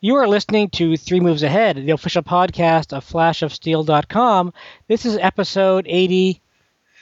[0.00, 4.52] You are listening to Three Moves Ahead, the official podcast of flashofsteel.com.
[4.86, 6.40] This is episode 80.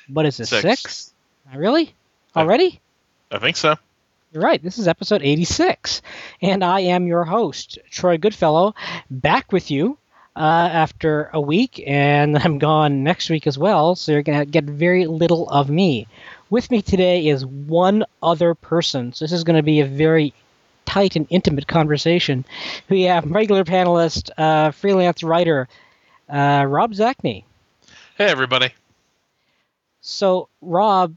[0.08, 0.49] What is this?
[0.49, 0.62] Six.
[0.62, 1.14] Six?
[1.54, 1.95] Really?
[2.35, 2.80] Already?
[3.30, 3.74] I think so.
[4.32, 4.62] You're right.
[4.62, 6.01] This is episode 86.
[6.40, 8.74] And I am your host, Troy Goodfellow,
[9.10, 9.99] back with you
[10.35, 14.47] uh, after a week, and I'm gone next week as well, so you're going to
[14.47, 16.06] get very little of me.
[16.48, 20.33] With me today is one other person, so this is going to be a very
[20.87, 22.45] tight and intimate conversation.
[22.88, 25.68] We have regular panelist, uh, freelance writer,
[26.28, 27.44] uh, Rob Zacny.
[28.16, 28.70] Hey, everybody.
[30.00, 31.14] So, Rob,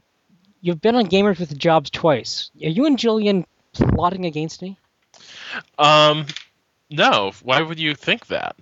[0.60, 2.50] you've been on Gamers with Jobs twice.
[2.62, 4.76] Are you and Julian plotting against me?
[5.78, 6.26] Um,
[6.90, 7.32] no.
[7.42, 8.56] Why would you think that?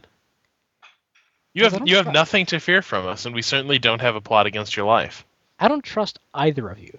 [1.54, 4.20] You have you have nothing to fear from us, and we certainly don't have a
[4.20, 5.24] plot against your life.
[5.58, 6.96] I don't trust either of you.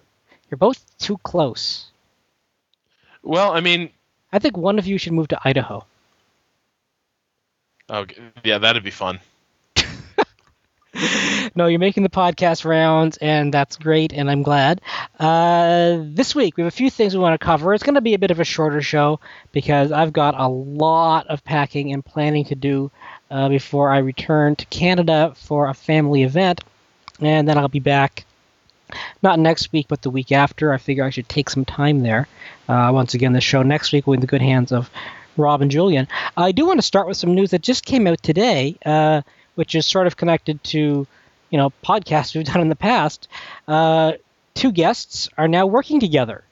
[0.50, 1.86] You're both too close.
[3.22, 3.90] Well, I mean,
[4.32, 5.84] I think one of you should move to Idaho.
[7.88, 8.06] oh,
[8.44, 9.20] yeah, that'd be fun.
[11.54, 14.80] no, you're making the podcast rounds, and that's great, and I'm glad.
[15.18, 17.74] Uh, this week, we have a few things we want to cover.
[17.74, 19.20] It's going to be a bit of a shorter show
[19.52, 22.90] because I've got a lot of packing and planning to do
[23.30, 26.62] uh, before I return to Canada for a family event,
[27.20, 28.24] and then I'll be back.
[29.22, 30.72] Not next week, but the week after.
[30.72, 32.28] I figure I should take some time there.
[32.68, 34.90] Uh, once again, the show next week will be in the good hands of
[35.36, 36.08] Rob and Julian.
[36.36, 39.22] I do want to start with some news that just came out today, uh,
[39.54, 41.06] which is sort of connected to,
[41.50, 43.28] you know, podcasts we've done in the past.
[43.66, 44.12] Uh,
[44.54, 46.44] two guests are now working together.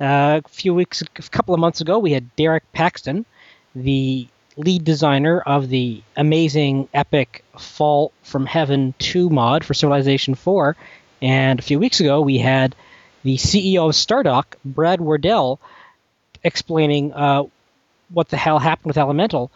[0.00, 3.24] Uh, a few weeks, a couple of months ago, we had Derek Paxton,
[3.74, 10.76] the lead designer of the amazing, epic Fall from Heaven 2 mod for Civilization 4.
[11.24, 12.76] And a few weeks ago, we had
[13.22, 15.58] the CEO of Stardock, Brad Wardell,
[16.44, 17.44] explaining uh,
[18.10, 19.50] what the hell happened with Elemental.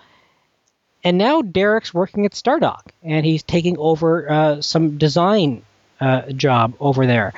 [1.05, 5.63] And now Derek's working at Stardock, and he's taking over uh, some design
[6.01, 7.35] uh, job over there.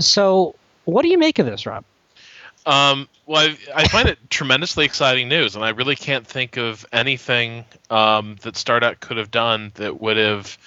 [0.00, 0.54] So,
[0.84, 1.84] what do you make of this, Rob?
[2.66, 6.84] Um, well, I, I find it tremendously exciting news, and I really can't think of
[6.92, 10.58] anything um, that Stardock could have done that would have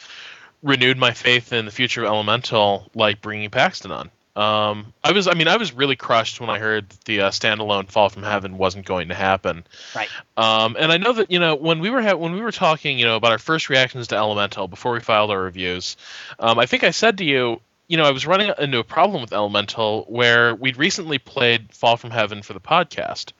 [0.66, 4.10] renewed my faith in the future of Elemental, like bringing Paxton on.
[4.36, 7.30] Um, I was, I mean, I was really crushed when I heard that the uh,
[7.30, 9.64] standalone Fall from Heaven wasn't going to happen.
[9.96, 10.10] Right.
[10.36, 13.00] Um, and I know that you know when we were ha- when we were talking,
[13.00, 15.96] you know, about our first reactions to Elemental before we filed our reviews,
[16.38, 19.22] um, I think I said to you, you know, I was running into a problem
[19.22, 23.32] with Elemental where we'd recently played Fall from Heaven for the podcast,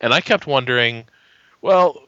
[0.00, 1.06] and I kept wondering,
[1.60, 2.05] well,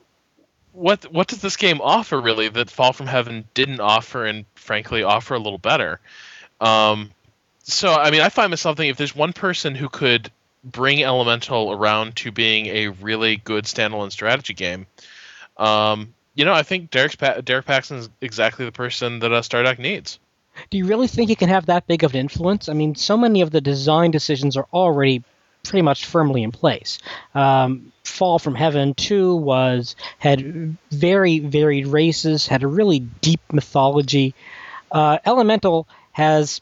[0.72, 5.02] what what does this game offer really that Fall from Heaven didn't offer, and frankly
[5.02, 6.00] offer a little better?
[6.60, 7.10] Um,
[7.62, 10.30] so I mean, I find myself thinking if there's one person who could
[10.64, 14.86] bring Elemental around to being a really good standalone strategy game,
[15.56, 19.42] um, you know, I think Derek's pa- Derek Paxton is exactly the person that uh,
[19.42, 20.18] Stardock needs.
[20.70, 22.68] Do you really think he can have that big of an influence?
[22.68, 25.22] I mean, so many of the design decisions are already
[25.62, 26.98] pretty much firmly in place.
[27.34, 34.34] Um, Fall from Heaven 2 was had very varied races, had a really deep mythology.
[34.91, 36.60] Uh, Elemental has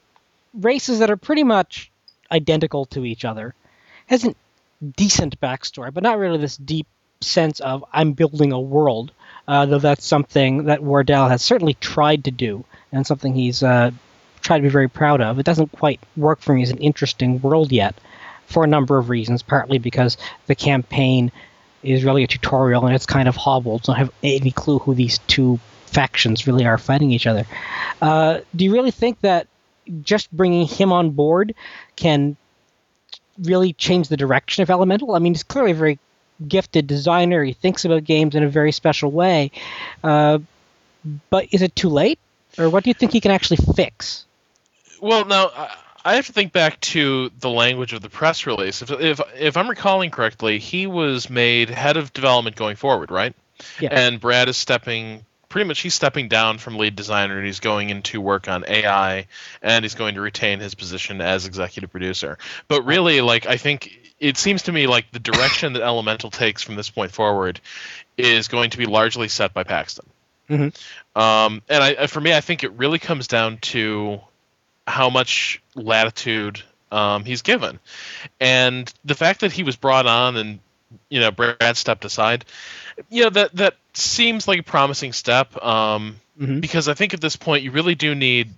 [0.55, 1.91] races that are pretty much
[2.31, 3.55] identical to each other.
[4.07, 4.35] Has a
[4.97, 6.87] decent backstory, but not really this deep
[7.21, 9.13] sense of I'm building a world.
[9.49, 13.93] Uh, though that's something that Wardell has certainly tried to do, and something he's uh,
[14.41, 15.39] tried to be very proud of.
[15.39, 17.95] It doesn't quite work for me as an interesting world yet,
[18.47, 19.43] for a number of reasons.
[19.43, 21.31] Partly because the campaign
[21.83, 24.79] is really a tutorial and it's kind of hobbled, so I don't have any clue
[24.79, 27.47] who these two factions really are fighting each other.
[28.03, 29.47] Uh, do you really think that
[30.03, 31.55] just bringing him on board
[31.95, 32.37] can
[33.39, 35.15] really change the direction of Elemental?
[35.15, 35.99] I mean, he's clearly a very
[36.47, 37.45] gifted designer.
[37.45, 39.53] He thinks about games in a very special way.
[40.03, 40.41] Uh,
[41.31, 42.19] but is it too late,
[42.59, 44.25] or what do you think he can actually fix?
[45.01, 48.81] Well, now I- I have to think back to the language of the press release.
[48.81, 53.35] If if if I'm recalling correctly, he was made head of development going forward, right?
[53.81, 53.89] Yeah.
[53.91, 57.91] And Brad is stepping pretty much he's stepping down from lead designer and he's going
[57.91, 59.27] into work on AI
[59.63, 62.39] and he's going to retain his position as executive producer.
[62.69, 66.63] But really like I think it seems to me like the direction that Elemental takes
[66.63, 67.61] from this point forward
[68.17, 70.07] is going to be largely set by Paxton.
[70.49, 71.21] Mm-hmm.
[71.21, 74.21] Um, and I, for me, I think it really comes down to
[74.87, 76.63] how much latitude
[76.93, 77.79] um, he's given,
[78.41, 80.59] and the fact that he was brought on and
[81.09, 82.45] you know Brad stepped aside,
[83.11, 85.63] you know that that seems like a promising step.
[85.63, 86.61] Um, Mhm.
[86.61, 88.51] because I think at this point you really do need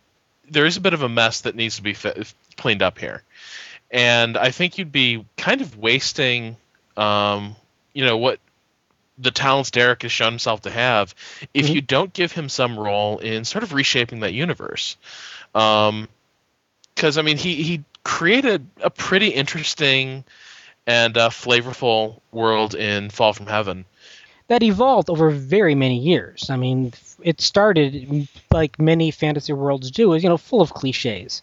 [0.50, 1.94] there is a bit of a mess that needs to be
[2.56, 3.22] cleaned up here,
[3.90, 6.56] and I think you'd be kind of wasting,
[6.96, 7.54] um,
[7.94, 8.40] you know what
[9.20, 11.14] the talents Derek has shown himself to have
[11.52, 11.74] if Mhm.
[11.74, 14.96] you don't give him some role in sort of reshaping that universe.
[15.54, 16.08] Um,
[16.98, 20.24] because I mean, he he created a pretty interesting
[20.84, 23.84] and uh, flavorful world in Fall from Heaven.
[24.48, 26.50] that evolved over very many years.
[26.50, 26.92] I mean,
[27.22, 31.42] it started like many fantasy worlds do, is you know, full of cliches,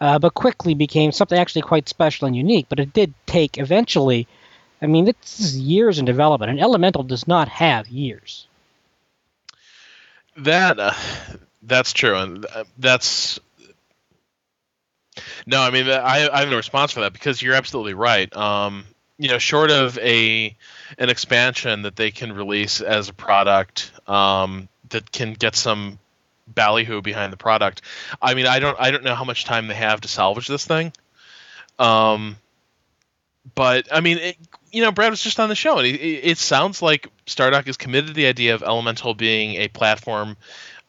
[0.00, 2.66] uh, but quickly became something actually quite special and unique.
[2.68, 4.28] But it did take eventually.
[4.80, 8.46] I mean, this is years in development, and Elemental does not have years.
[10.36, 10.92] That uh,
[11.62, 13.40] that's true, and uh, that's
[15.46, 15.60] no.
[15.60, 18.34] I mean, I I have no response for that because you're absolutely right.
[18.36, 18.84] Um,
[19.18, 20.56] you know, short of a
[20.98, 25.98] an expansion that they can release as a product um, that can get some
[26.46, 27.82] ballyhoo behind the product.
[28.20, 30.64] I mean, I don't I don't know how much time they have to salvage this
[30.66, 30.92] thing.
[31.78, 32.36] Um,
[33.54, 34.36] but I mean, it,
[34.72, 37.76] you know, Brad was just on the show, and it, it sounds like Stardock is
[37.76, 40.36] committed to the idea of Elemental being a platform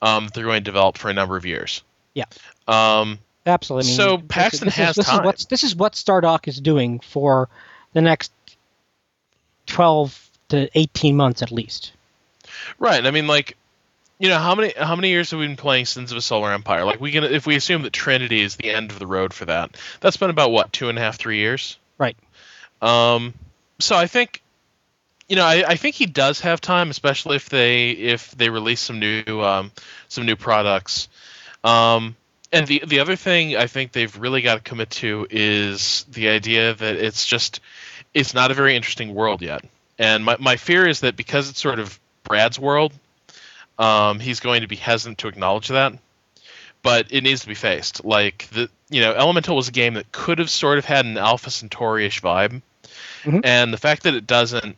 [0.01, 1.83] um, that they're going to develop for a number of years.
[2.13, 2.25] Yeah.
[2.68, 3.88] Um, Absolutely.
[3.88, 5.19] I mean, So this is- Paxton this is, has this time.
[5.21, 7.47] Is what's, this is what Stardock is doing for
[7.94, 8.31] the next
[9.65, 11.92] twelve to eighteen months at least.
[12.80, 13.06] right.
[13.06, 13.57] I mean, like,
[14.19, 16.51] you know, how many how many years have we been playing Sins of a Solar
[16.53, 16.86] Empire?
[16.86, 19.45] Like, we can if we assume that Trinity is the end of the road for
[19.45, 21.77] that, that's been about what two and a half, three years.
[21.97, 22.18] Right.
[22.81, 23.33] Um,
[23.80, 24.42] so I think,
[25.27, 28.81] you know, I, I think he does have time, especially if they if they release
[28.81, 29.71] some new um,
[30.07, 31.07] some new products.
[31.63, 32.15] Um,
[32.56, 36.30] and the the other thing I think they've really got to commit to is the
[36.30, 37.60] idea that it's just
[38.13, 39.63] it's not a very interesting world yet.
[40.00, 42.94] And my my fear is that because it's sort of Brad's world,
[43.78, 45.94] um, he's going to be hesitant to acknowledge that.
[46.81, 48.06] But it needs to be faced.
[48.06, 51.18] Like the you know, Elemental was a game that could have sort of had an
[51.18, 52.62] Alpha Centauri-ish vibe,
[53.24, 53.42] Mhm.
[53.44, 54.78] and the fact that it doesn't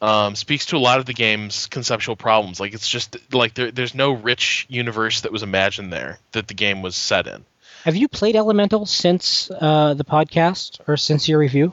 [0.00, 2.60] um, speaks to a lot of the game's conceptual problems.
[2.60, 6.54] Like it's just like there, there's no rich universe that was imagined there that the
[6.54, 7.44] game was set in.
[7.84, 11.72] Have you played Elemental since uh, the podcast or since your review?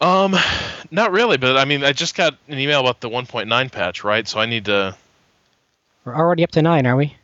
[0.00, 0.34] Um,
[0.90, 4.26] not really, but I mean, I just got an email about the 1.9 patch, right?
[4.26, 4.96] So I need to.
[6.04, 7.14] We're already up to nine, are we?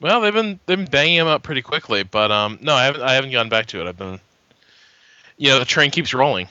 [0.00, 3.02] Well, they've been they've been banging them up pretty quickly, but um, no, I haven't
[3.02, 3.86] I haven't gone back to it.
[3.86, 4.20] I've been,
[5.36, 6.48] you know, the train keeps rolling.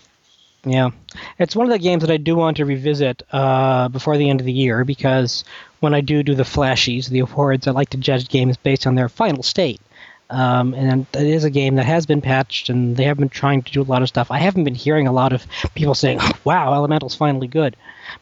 [0.66, 0.90] Yeah,
[1.38, 4.40] it's one of the games that I do want to revisit uh, before the end
[4.40, 5.44] of the year because
[5.80, 8.96] when I do do the flashies, the awards, I like to judge games based on
[8.96, 9.80] their final state.
[10.32, 13.62] Um, and it is a game that has been patched, and they have been trying
[13.62, 14.32] to do a lot of stuff.
[14.32, 15.46] I haven't been hearing a lot of
[15.76, 17.76] people saying, "Wow, Elemental's finally good."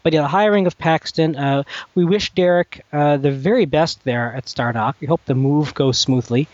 [0.03, 1.63] But yeah, the hiring of Paxton, uh,
[1.95, 4.95] we wish Derek uh, the very best there at Stardock.
[4.99, 6.49] We hope the move goes smoothly,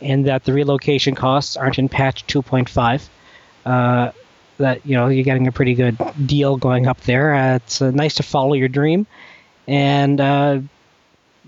[0.00, 4.14] and that the relocation costs aren't in patch 2.5.
[4.58, 7.34] That you know you're getting a pretty good deal going up there.
[7.34, 9.06] Uh, it's uh, nice to follow your dream,
[9.66, 10.60] and uh,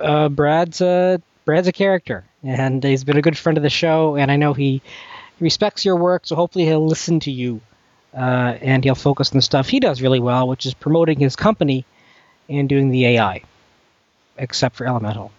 [0.00, 4.16] uh, Brad's uh, Brad's a character, and he's been a good friend of the show,
[4.16, 4.82] and I know he
[5.40, 7.60] respects your work, so hopefully he'll listen to you,
[8.14, 11.36] uh, and he'll focus on the stuff he does really well, which is promoting his
[11.36, 11.84] company
[12.48, 13.42] and doing the AI,
[14.38, 15.30] except for Elemental,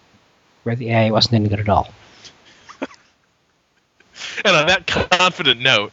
[0.62, 1.88] where the AI wasn't any good at all.
[4.44, 5.92] And on that confident note,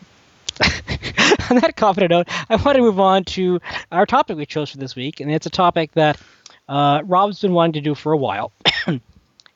[1.49, 3.59] on that confident note, I want to move on to
[3.91, 6.19] our topic we chose for this week, and it's a topic that
[6.67, 8.51] uh, Rob's been wanting to do for a while,
[8.87, 9.01] and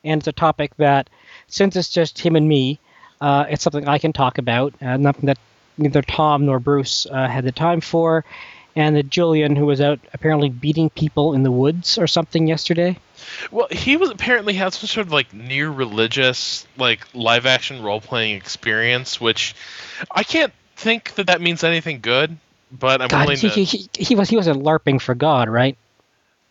[0.04, 1.10] it's a topic that,
[1.48, 2.78] since it's just him and me,
[3.20, 5.38] uh, it's something I can talk about, uh, nothing that
[5.78, 8.24] neither Tom nor Bruce uh, had the time for,
[8.76, 12.96] and that Julian, who was out apparently beating people in the woods or something yesterday.
[13.50, 18.00] well, he was apparently had some sort of like near religious, like live action role
[18.00, 19.54] playing experience, which
[20.10, 22.36] I can't think that that means anything good.
[22.72, 23.64] But I'm God, willing he, to.
[23.64, 25.76] he, he, was he was a larping for God, right?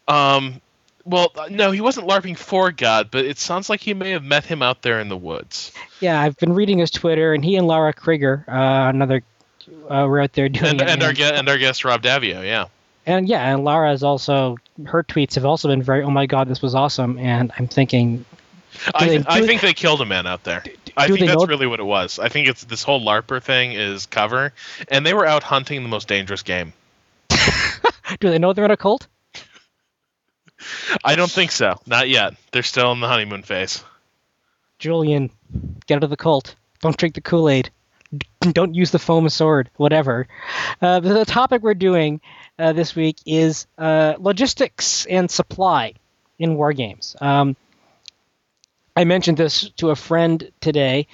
[0.07, 0.59] Um,
[1.05, 4.43] well, no, he wasn't LARPing for God, but it sounds like he may have met
[4.45, 5.71] him out there in the woods.
[6.01, 9.23] Yeah, I've been reading his Twitter, and he and Laura Krieger, uh, another,
[9.89, 10.89] uh, were out there doing And, it.
[10.89, 12.65] and our gue- and our guest Rob Daviau, yeah.
[13.05, 16.47] and yeah, and Laura is also her tweets have also been very, oh my god,
[16.49, 17.17] this was awesome.
[17.17, 18.25] And I'm thinking,
[18.93, 20.63] I, they- I think they killed a man out there.
[20.97, 22.19] I do think that's know- really what it was.
[22.19, 24.53] I think it's this whole LARPer thing is cover,
[24.87, 26.73] and they were out hunting the most dangerous game.
[28.19, 29.07] do they know they're in a cult?
[31.03, 31.79] I don't think so.
[31.85, 32.35] Not yet.
[32.51, 33.83] They're still in the honeymoon phase.
[34.77, 35.29] Julian,
[35.87, 36.55] get out of the cult.
[36.81, 37.69] Don't drink the Kool Aid.
[38.39, 39.69] Don't use the foam sword.
[39.75, 40.27] Whatever.
[40.81, 42.21] Uh, the topic we're doing
[42.57, 45.93] uh, this week is uh, logistics and supply
[46.39, 47.15] in war games.
[47.21, 47.55] Um,
[48.95, 51.07] I mentioned this to a friend today,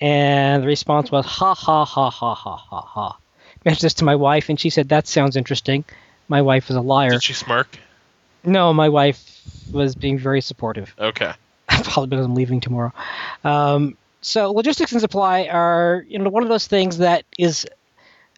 [0.00, 3.18] and the response was ha ha ha ha ha ha ha.
[3.64, 5.84] Mentioned this to my wife, and she said that sounds interesting.
[6.28, 7.10] My wife is a liar.
[7.10, 7.78] Did she smirk?
[8.44, 9.40] No, my wife
[9.72, 10.94] was being very supportive.
[10.98, 11.32] Okay.
[11.68, 12.92] Probably because I'm leaving tomorrow.
[13.44, 17.66] Um, so logistics and supply are you know one of those things that is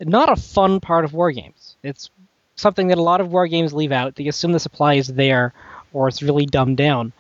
[0.00, 1.76] not a fun part of war games.
[1.82, 2.10] It's
[2.56, 4.14] something that a lot of war games leave out.
[4.14, 5.52] They assume the supply is there,
[5.92, 7.12] or it's really dumbed down.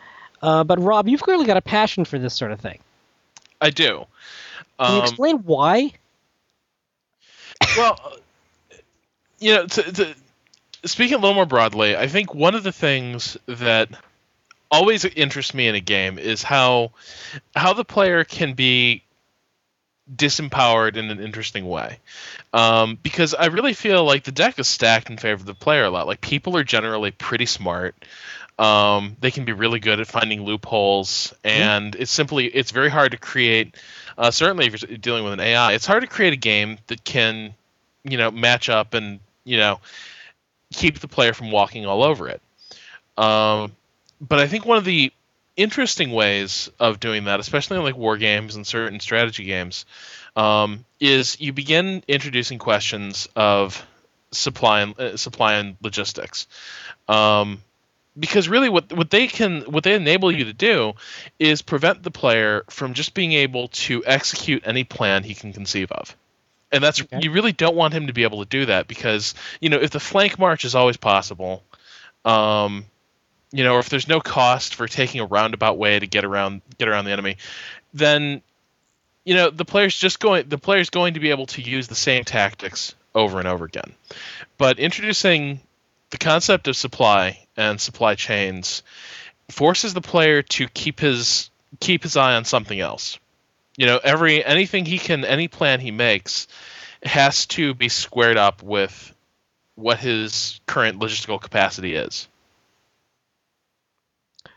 [0.42, 2.78] Uh, but Rob, you've clearly got a passion for this sort of thing.
[3.60, 4.06] I do.
[4.78, 5.92] Can you Um, explain why?
[7.76, 8.16] well,
[9.38, 10.14] you know, to, to,
[10.84, 13.90] speaking a little more broadly, I think one of the things that
[14.70, 16.92] always interests me in a game is how
[17.54, 19.02] how the player can be
[20.14, 21.98] disempowered in an interesting way.
[22.52, 25.84] Um, because I really feel like the deck is stacked in favor of the player
[25.84, 26.06] a lot.
[26.06, 27.94] Like people are generally pretty smart.
[28.60, 33.12] Um, they can be really good at finding loopholes, and it's simply it's very hard
[33.12, 33.74] to create.
[34.18, 37.02] Uh, certainly, if you're dealing with an AI, it's hard to create a game that
[37.02, 37.54] can,
[38.04, 39.80] you know, match up and you know,
[40.72, 42.40] keep the player from walking all over it.
[43.16, 43.72] Um,
[44.20, 45.12] but I think one of the
[45.56, 49.86] interesting ways of doing that, especially in like war games and certain strategy games,
[50.36, 53.84] um, is you begin introducing questions of
[54.32, 56.46] supply and uh, supply and logistics.
[57.08, 57.62] Um,
[58.18, 60.94] because really what what they can what they enable you to do
[61.38, 65.90] is prevent the player from just being able to execute any plan he can conceive
[65.92, 66.16] of
[66.72, 67.20] and that's Okay.
[67.22, 69.90] you really don't want him to be able to do that because you know if
[69.90, 71.62] the flank march is always possible
[72.24, 72.84] um
[73.52, 76.62] you know or if there's no cost for taking a roundabout way to get around
[76.78, 77.36] get around the enemy
[77.94, 78.42] then
[79.24, 81.94] you know the player's just going the player's going to be able to use the
[81.94, 83.92] same tactics over and over again
[84.58, 85.60] but introducing
[86.10, 88.82] the concept of supply and supply chains
[89.48, 93.18] forces the player to keep his keep his eye on something else.
[93.76, 96.46] You know every anything he can any plan he makes
[97.02, 99.14] has to be squared up with
[99.74, 102.28] what his current logistical capacity is.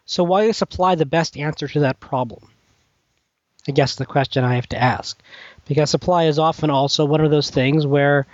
[0.06, 2.50] So why is supply the best answer to that problem?
[3.68, 5.18] I guess the question I have to ask,
[5.66, 8.28] because supply is often also one of those things where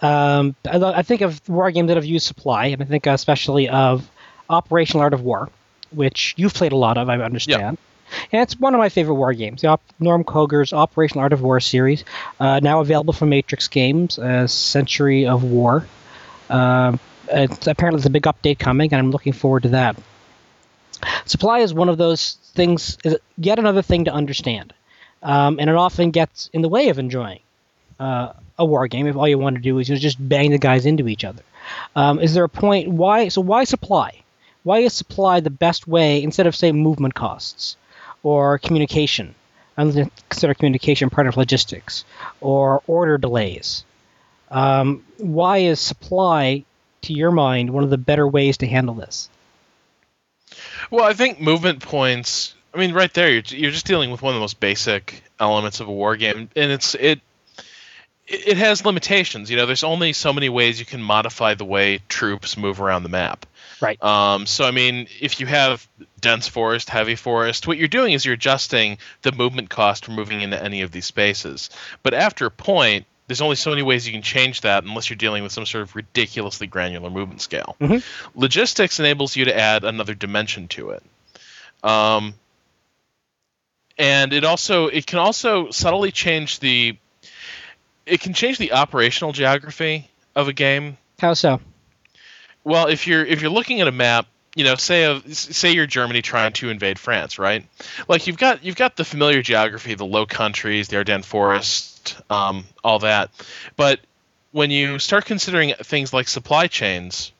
[0.00, 3.68] um, I, I think of war games that have used supply, and I think especially
[3.68, 4.08] of
[4.48, 5.50] Operational Art of War,
[5.90, 7.78] which you've played a lot of, I understand.
[8.32, 9.62] And it's one of my favorite war games.
[9.62, 12.04] The Op- Norm Koger's Operational Art of War series,
[12.40, 15.86] uh, now available from Matrix Games, uh, Century of War.
[16.48, 16.98] Um
[17.32, 19.96] it's, apparently, there's a big update coming, and I'm looking forward to that.
[21.24, 24.72] Supply is one of those things, is yet another thing to understand.
[25.22, 27.40] Um, and it often gets in the way of enjoying
[28.00, 30.50] uh, a war game if all you want to do is you know, just bang
[30.50, 31.42] the guys into each other.
[31.94, 33.28] Um, is there a point why?
[33.28, 34.22] So why supply?
[34.62, 37.76] Why is supply the best way instead of say movement costs
[38.22, 39.34] or communication?
[39.76, 42.04] I'm going to consider communication part of logistics
[42.40, 43.84] or order delays.
[44.50, 46.64] Um, why is supply,
[47.02, 49.30] to your mind, one of the better ways to handle this?
[50.90, 54.32] well i think movement points i mean right there you're, you're just dealing with one
[54.32, 57.20] of the most basic elements of a war game and it's it
[58.30, 61.64] it it has limitations you know there's only so many ways you can modify the
[61.64, 63.46] way troops move around the map
[63.80, 64.02] Right.
[64.02, 65.86] Um, so I mean, if you have
[66.20, 70.42] dense forest, heavy forest, what you're doing is you're adjusting the movement cost for moving
[70.42, 71.70] into any of these spaces.
[72.02, 75.16] But after a point, there's only so many ways you can change that unless you're
[75.16, 77.76] dealing with some sort of ridiculously granular movement scale.
[77.80, 78.04] Mhm.
[78.34, 81.02] Logistics enables you to add another dimension to it.
[81.82, 82.34] Um,
[83.96, 86.96] and it also it can also subtly change the
[88.10, 91.60] it can change the operational geography of a game How so?
[92.64, 95.86] well, if you're if you're looking at a map, you know, say of say you're
[95.86, 97.64] Germany trying to invade France, right?
[98.08, 102.64] Like you've got you've got the familiar geography, the Low Countries, the Ardennes Forest, um,
[102.84, 103.30] all that.
[103.76, 104.00] But
[104.52, 107.32] when you start considering things like supply chains,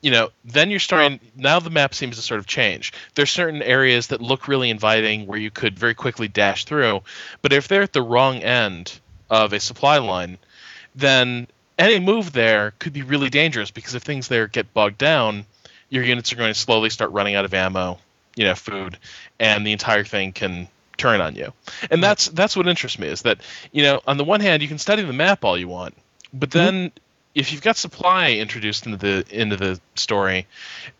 [0.00, 1.20] you know, then you're starting.
[1.36, 2.92] Now the map seems to sort of change.
[3.14, 7.02] There's certain areas that look really inviting where you could very quickly dash through,
[7.42, 8.98] but if they're at the wrong end
[9.30, 10.38] of a supply line,
[10.94, 11.46] then
[11.78, 15.46] any move there could be really dangerous because if things there get bogged down,
[15.90, 17.98] your units are going to slowly start running out of ammo,
[18.36, 18.98] you know, food,
[19.38, 21.52] and the entire thing can turn on you.
[21.90, 23.38] And that's that's what interests me is that
[23.72, 25.94] you know, on the one hand, you can study the map all you want,
[26.32, 26.98] but then mm-hmm.
[27.34, 30.46] if you've got supply introduced into the into the story,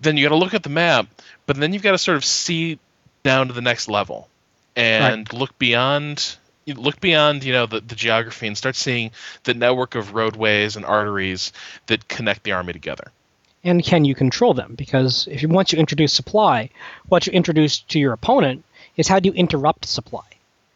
[0.00, 1.06] then you got to look at the map,
[1.46, 2.78] but then you've got to sort of see
[3.24, 4.28] down to the next level
[4.76, 6.36] and look beyond
[6.74, 9.10] look beyond you know the, the geography and start seeing
[9.44, 11.52] the network of roadways and arteries
[11.86, 13.12] that connect the army together
[13.64, 14.74] and can you control them?
[14.76, 16.70] Because if you once you introduce supply,
[17.08, 18.64] what you introduce to your opponent
[18.96, 20.24] is how do you interrupt supply?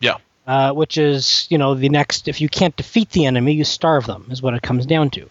[0.00, 2.26] yeah Uh, which is you know the next.
[2.28, 4.26] If you can't defeat the enemy, you starve them.
[4.30, 5.28] Is what it comes down to.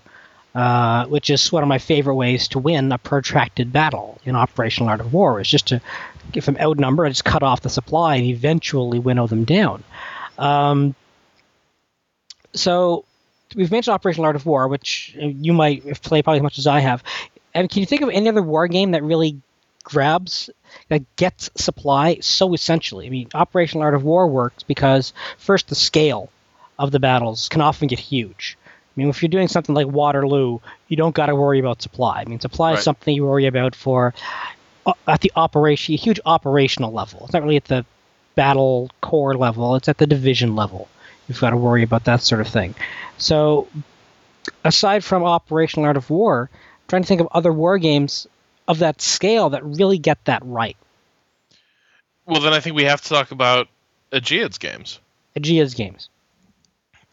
[0.55, 4.89] uh, which is one of my favorite ways to win a protracted battle in Operational
[4.89, 5.81] Art of War, is just to,
[6.33, 9.83] if I'm outnumbered, I just cut off the supply and eventually winnow them down.
[10.37, 10.95] Um,
[12.53, 13.05] so
[13.55, 16.79] we've mentioned Operational Art of War, which you might play probably as much as I
[16.79, 17.03] have.
[17.53, 19.41] And can you think of any other war game that really
[19.83, 20.49] grabs
[20.89, 23.07] that gets supply so essentially?
[23.07, 26.29] I mean, Operational Art of War works because first the scale
[26.79, 28.57] of the battles can often get huge.
[28.63, 32.21] I mean, if you're doing something like Waterloo, you don't got to worry about supply.
[32.21, 32.79] I mean, supply right.
[32.79, 34.13] is something you worry about for
[34.85, 37.21] uh, at the operation, huge operational level.
[37.23, 37.85] It's not really at the
[38.35, 39.75] battle core level.
[39.75, 40.87] It's at the division level.
[41.27, 42.75] You've got to worry about that sort of thing.
[43.17, 43.67] So,
[44.63, 48.27] aside from Operational Art of War, I'm trying to think of other war games
[48.67, 50.77] of that scale that really get that right.
[52.25, 53.67] Well, then I think we have to talk about
[54.11, 54.99] AGEOD's games.
[55.35, 56.09] AGEOD's games.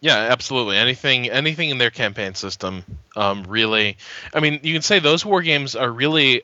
[0.01, 0.77] Yeah, absolutely.
[0.77, 2.85] Anything, anything in their campaign system,
[3.17, 3.97] um, really.
[4.33, 6.43] I mean, you can say those war games are really,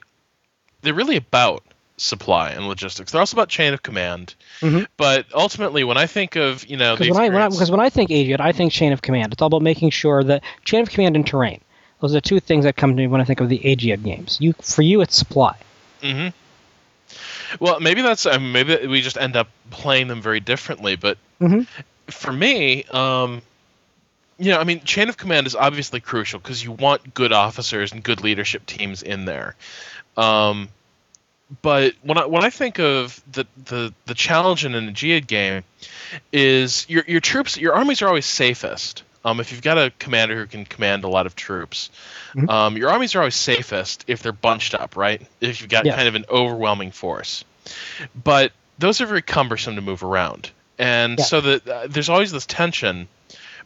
[0.82, 1.62] they're really about
[1.96, 3.12] supply and logistics.
[3.12, 4.34] They're also about chain of command.
[4.60, 4.84] Mm-hmm.
[4.96, 7.90] But ultimately, when I think of you know, because when, when, I, because when I
[7.90, 9.32] think AGEOD, I think chain of command.
[9.32, 11.60] It's all about making sure that chain of command and terrain.
[12.00, 14.02] Those are the two things that come to me when I think of the AGEOD
[14.02, 14.38] games.
[14.40, 15.56] You, for you, it's supply.
[16.02, 16.28] Mm-hmm.
[17.64, 20.96] Well, maybe that's I mean, maybe we just end up playing them very differently.
[20.96, 21.62] But mm-hmm
[22.08, 23.42] for me, um,
[24.38, 27.92] you know, I mean, chain of command is obviously crucial because you want good officers
[27.92, 29.54] and good leadership teams in there.
[30.16, 30.68] Um,
[31.62, 35.64] but when I when I think of the the the challenge in an AGEOD game,
[36.32, 39.02] is your your troops your armies are always safest.
[39.26, 41.90] Um, if you've got a commander who can command a lot of troops,
[42.34, 42.50] mm-hmm.
[42.50, 45.26] um, your armies are always safest if they're bunched up, right?
[45.40, 45.96] If you've got yeah.
[45.96, 47.42] kind of an overwhelming force.
[48.14, 51.24] But those are very cumbersome to move around and yeah.
[51.24, 53.08] so that uh, there's always this tension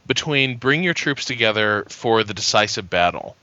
[0.07, 3.37] between bring your troops together for the decisive battle,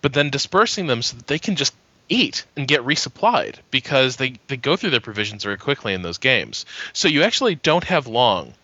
[0.00, 1.74] but then dispersing them so that they can just
[2.08, 6.18] eat and get resupplied because they, they go through their provisions very quickly in those
[6.18, 6.66] games.
[6.92, 8.54] So you actually don't have long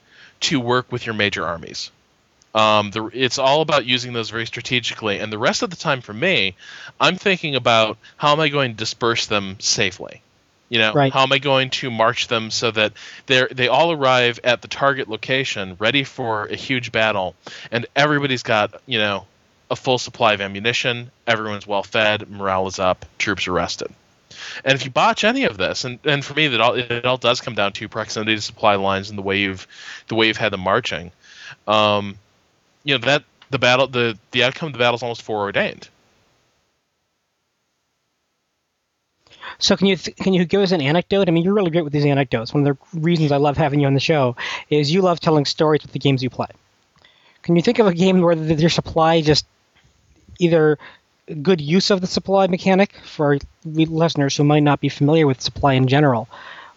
[0.41, 1.91] to work with your major armies.
[2.55, 6.01] Um, the, it's all about using those very strategically, and the rest of the time
[6.01, 6.55] for me,
[7.01, 10.23] I'm thinking about how am I going to disperse them safely.
[10.69, 11.13] You know, right.
[11.13, 12.95] how am I going to march them so that
[13.27, 17.35] they they all arrive at the target location ready for a huge battle,
[17.71, 19.27] and everybody's got you know
[19.71, 23.89] a full supply of ammunition, everyone's well fed, morale is up, troops are rested.
[24.65, 27.17] And if you botch any of this, and, and for me, that all it all
[27.17, 29.67] does come down to proximity to supply lines and the way you've
[30.09, 31.13] the way you've had them marching.
[31.67, 32.19] Um,
[32.83, 35.89] you know that the battle the the outcome of the battle is almost foreordained.
[39.59, 41.29] So can you th- can you give us an anecdote?
[41.29, 42.53] I mean, you're really great with these anecdotes.
[42.53, 44.37] One of the reasons I love having you on the show
[44.69, 46.49] is you love telling stories with the games you play.
[47.43, 49.47] Can you think of a game where your supply just
[50.39, 50.79] either
[51.43, 55.75] good use of the supply mechanic for listeners who might not be familiar with supply
[55.75, 56.29] in general,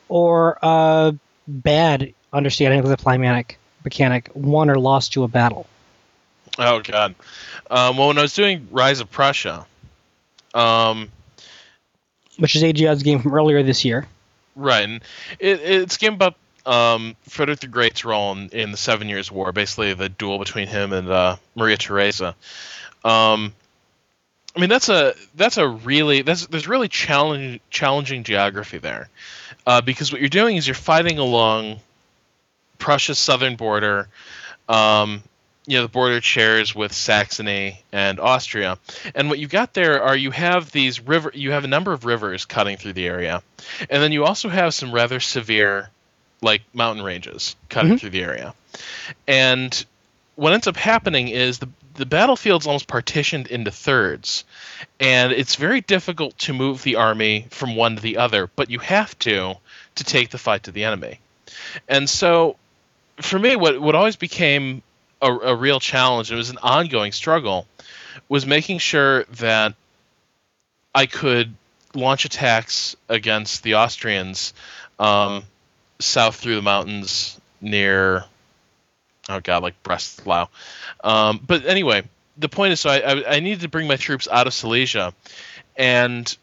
[0.10, 1.16] or a
[1.48, 5.68] bad understanding of the supply mechanic, mechanic won or lost you a battle?
[6.58, 7.16] Oh God.
[7.70, 9.66] Um, well, when I was doing Rise of Prussia,
[10.54, 11.12] um,
[12.38, 14.08] which is AGEOD's game from earlier this year.
[14.56, 15.02] Right, and
[15.40, 19.32] it, it's a game about um, Frederick the Great's role in, in, the Seven Years'
[19.32, 22.36] War, basically the duel between him and uh, Maria Theresa.
[23.04, 23.54] Um,
[24.56, 29.10] I mean, that's a that's a really that's there's really challenging challenging geography there,
[29.66, 31.80] uh, because what you're doing is you're fighting along
[32.80, 34.08] Prussia's southern border.
[34.68, 35.22] Um,
[35.68, 38.80] you know the border shares with Saxony and Austria.
[39.14, 42.06] And what you've got there are you have these river you have a number of
[42.06, 43.44] rivers cutting through the area.
[43.90, 45.90] And then you also have some rather severe
[46.42, 47.98] like mountain ranges cutting mm-hmm.
[47.98, 48.54] through the area.
[49.28, 49.86] And
[50.36, 54.46] what ends up happening is the the battlefield's almost partitioned into thirds.
[55.00, 58.80] And it's very difficult to move the army from one to the other, but you
[58.80, 59.56] have to
[59.96, 61.20] to take the fight to the enemy.
[61.90, 62.56] And so
[63.18, 64.82] for me what what always became
[65.22, 66.32] a, a real challenge.
[66.32, 67.68] It was an ongoing struggle.
[68.30, 69.74] Was making sure that
[70.94, 71.54] I could
[71.94, 74.54] launch attacks against the Austrians
[75.00, 75.44] um,
[76.00, 78.26] south through the mountains near
[79.30, 80.48] oh god like Breslau.
[81.04, 82.04] Um, but anyway,
[82.38, 85.14] the point is, so I, I, I needed to bring my troops out of Silesia,
[85.76, 86.38] and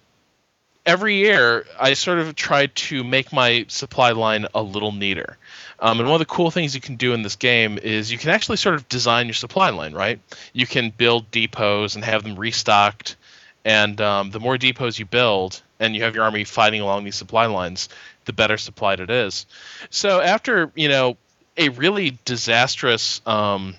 [0.86, 5.36] every year I sort of tried to make my supply line a little neater.
[5.80, 8.18] Um, and one of the cool things you can do in this game is you
[8.18, 10.20] can actually sort of design your supply line, right?
[10.52, 13.16] You can build depots and have them restocked.
[13.64, 17.16] And um, the more depots you build and you have your army fighting along these
[17.16, 17.88] supply lines,
[18.24, 19.46] the better supplied it is.
[19.90, 21.16] So after, you know,
[21.56, 23.74] a really disastrous um,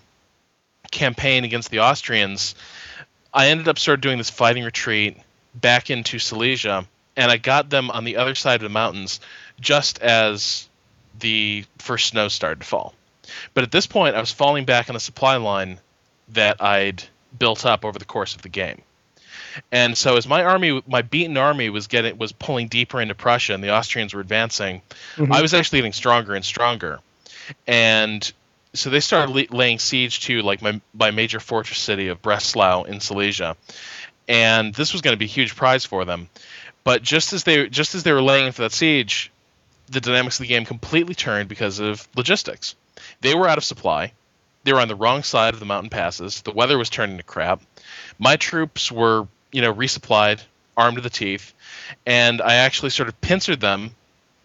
[0.91, 2.55] campaign against the Austrians,
[3.33, 5.17] I ended up sort of doing this fighting retreat
[5.53, 6.85] back into Silesia,
[7.15, 9.19] and I got them on the other side of the mountains
[9.59, 10.67] just as
[11.19, 12.93] the first snow started to fall.
[13.53, 15.79] But at this point, I was falling back on a supply line
[16.29, 17.03] that I'd
[17.37, 18.81] built up over the course of the game.
[19.71, 23.53] And so as my army, my beaten army was getting was pulling deeper into Prussia,
[23.53, 24.81] and the Austrians were advancing,
[25.15, 25.31] mm-hmm.
[25.31, 26.99] I was actually getting stronger and stronger.
[27.67, 28.31] And
[28.73, 32.99] so they started laying siege to like my my major fortress city of Breslau in
[32.99, 33.55] Silesia,
[34.27, 36.29] and this was going to be a huge prize for them.
[36.83, 39.31] But just as they just as they were laying for that siege,
[39.87, 42.75] the dynamics of the game completely turned because of logistics.
[43.21, 44.11] They were out of supply.
[44.63, 46.41] They were on the wrong side of the mountain passes.
[46.41, 47.61] The weather was turning to crap.
[48.17, 50.41] My troops were, you know, resupplied,
[50.75, 51.53] armed to the teeth,
[52.05, 53.95] and I actually sort of pincered them,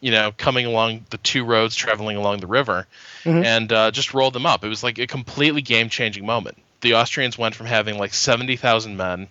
[0.00, 2.86] you know, coming along the two roads traveling along the river,
[3.24, 3.44] mm-hmm.
[3.44, 4.64] and uh, just rolled them up.
[4.64, 6.58] It was like a completely game-changing moment.
[6.80, 9.28] The Austrians went from having like seventy thousand men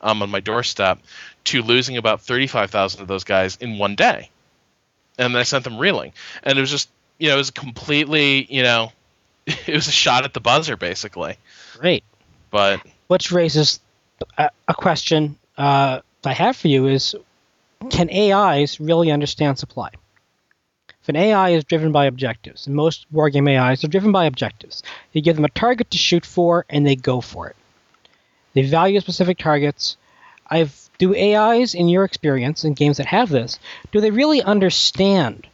[0.00, 1.00] um, on my doorstep
[1.44, 4.30] to losing about thirty-five thousand of those guys in one day
[5.18, 6.12] and I sent them reeling.
[6.42, 8.92] And it was just, you know, it was completely, you know,
[9.46, 11.36] it was a shot at the buzzer, basically.
[11.78, 12.04] Great.
[12.50, 13.80] But which raises
[14.38, 17.14] a, a question uh, I have for you is,
[17.90, 19.90] can AIs really understand supply?
[21.02, 24.82] If an AI is driven by objectives, and most wargame AIs are driven by objectives,
[25.12, 27.56] you give them a target to shoot for, and they go for it.
[28.54, 29.96] They value specific targets.
[30.46, 33.58] I've do AIs, in your experience in games that have this,
[33.90, 35.48] do they really understand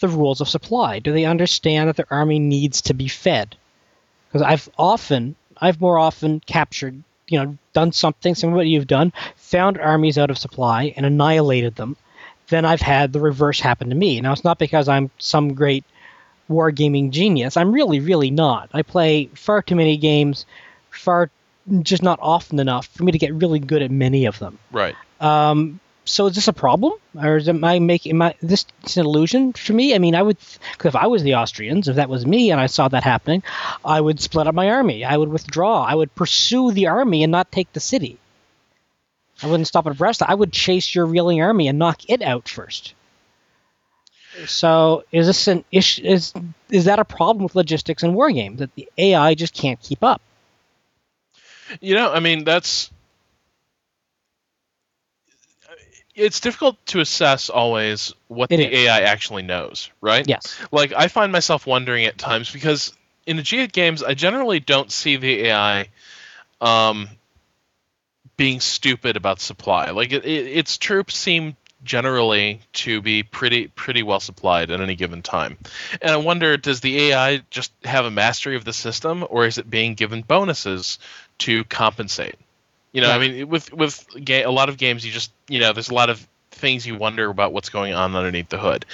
[0.00, 0.98] the rules of supply?
[0.98, 3.56] Do they understand that their army needs to be fed?
[4.28, 8.86] Because I've often, I've more often captured, you know, done something similar to what you've
[8.86, 11.96] done, found armies out of supply and annihilated them.
[12.48, 14.20] Then I've had the reverse happen to me.
[14.20, 15.84] Now it's not because I'm some great
[16.48, 17.56] wargaming genius.
[17.56, 18.70] I'm really, really not.
[18.72, 20.46] I play far too many games,
[20.90, 21.30] far
[21.82, 24.58] just not often enough for me to get really good at many of them.
[24.70, 24.94] Right.
[25.20, 28.64] Um, so is this a problem, or is it, am I making am I, this
[28.96, 29.92] an illusion for me?
[29.92, 30.38] I mean, I would,
[30.78, 33.42] cause if I was the Austrians, if that was me, and I saw that happening,
[33.84, 35.04] I would split up my army.
[35.04, 35.82] I would withdraw.
[35.82, 38.18] I would pursue the army and not take the city.
[39.42, 40.22] I wouldn't stop at Brest.
[40.22, 42.94] I would chase your reeling army and knock it out first.
[44.46, 46.02] So is this an issue?
[46.04, 46.34] Is
[46.68, 50.02] is that a problem with logistics and war games that the AI just can't keep
[50.04, 50.20] up?
[51.80, 52.90] You know, I mean, that's
[56.14, 58.86] it's difficult to assess always what it the is.
[58.86, 60.26] AI actually knows, right?
[60.26, 60.58] Yes.
[60.72, 62.92] Like I find myself wondering at times because
[63.26, 65.88] in the G games, I generally don't see the AI
[66.60, 67.08] um,
[68.36, 69.90] being stupid about supply.
[69.90, 74.94] Like it, it, its troops seem generally to be pretty pretty well supplied at any
[74.94, 75.56] given time.
[76.02, 79.58] And I wonder, does the AI just have a mastery of the system, or is
[79.58, 80.98] it being given bonuses
[81.38, 82.36] to compensate?
[82.92, 83.14] You know, yeah.
[83.14, 85.94] I mean, with with ga- a lot of games, you just you know, there's a
[85.94, 88.86] lot of things you wonder about what's going on underneath the hood.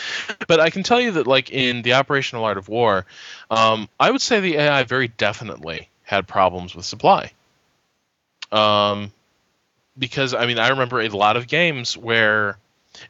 [0.48, 3.06] But I can tell you that, like in the operational art of war,
[3.50, 7.32] um, I would say the AI very definitely had problems with supply.
[8.50, 9.12] Um,
[9.98, 12.58] because I mean, I remember a lot of games where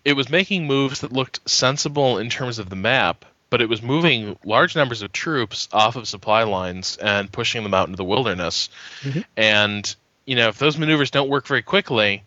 [0.04, 3.82] it was making moves that looked sensible in terms of the map, but it was
[3.82, 8.04] moving large numbers of troops off of supply lines and pushing them out into the
[8.04, 8.68] wilderness.
[9.02, 9.20] Mm-hmm.
[9.36, 12.22] And you know, if those maneuvers don't work very quickly,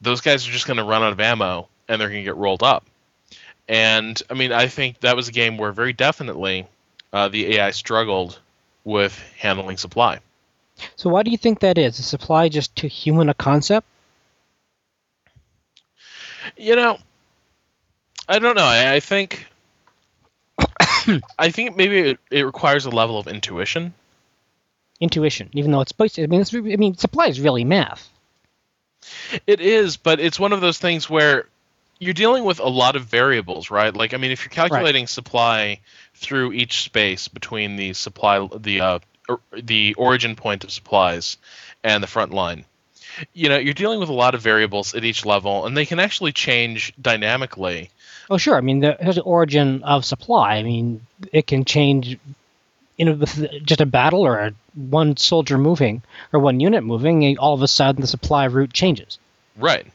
[0.00, 2.36] those guys are just going to run out of ammo and they're going to get
[2.36, 2.86] rolled up.
[3.68, 6.66] And I mean, I think that was a game where very definitely
[7.12, 8.38] uh, the AI struggled
[8.84, 10.20] with handling supply.
[10.96, 11.98] So why do you think that is?
[11.98, 13.86] Is supply just too human a concept?
[16.56, 16.98] You know,
[18.28, 18.64] I don't know.
[18.64, 19.46] I, I think
[21.38, 23.94] I think maybe it, it, requires a level of intuition.
[25.00, 28.08] Intuition, even though it's supposed I mean, I mean, supply is really math.
[29.46, 31.46] It is, but it's one of those things where
[31.98, 33.94] you're dealing with a lot of variables, right?
[33.94, 35.08] Like, I mean, if you're calculating right.
[35.08, 35.80] supply
[36.14, 38.98] through each space between the supply, the uh,
[39.52, 41.36] the origin point of supplies,
[41.82, 42.64] and the front line,
[43.32, 45.98] you know you're dealing with a lot of variables at each level and they can
[45.98, 47.90] actually change dynamically.
[48.28, 48.56] Oh sure.
[48.56, 50.56] I mean the, the origin of supply.
[50.56, 52.18] I mean it can change
[52.96, 57.38] you know with just a battle or a, one soldier moving or one unit moving
[57.38, 59.18] all of a sudden the supply route changes.
[59.56, 59.86] Right.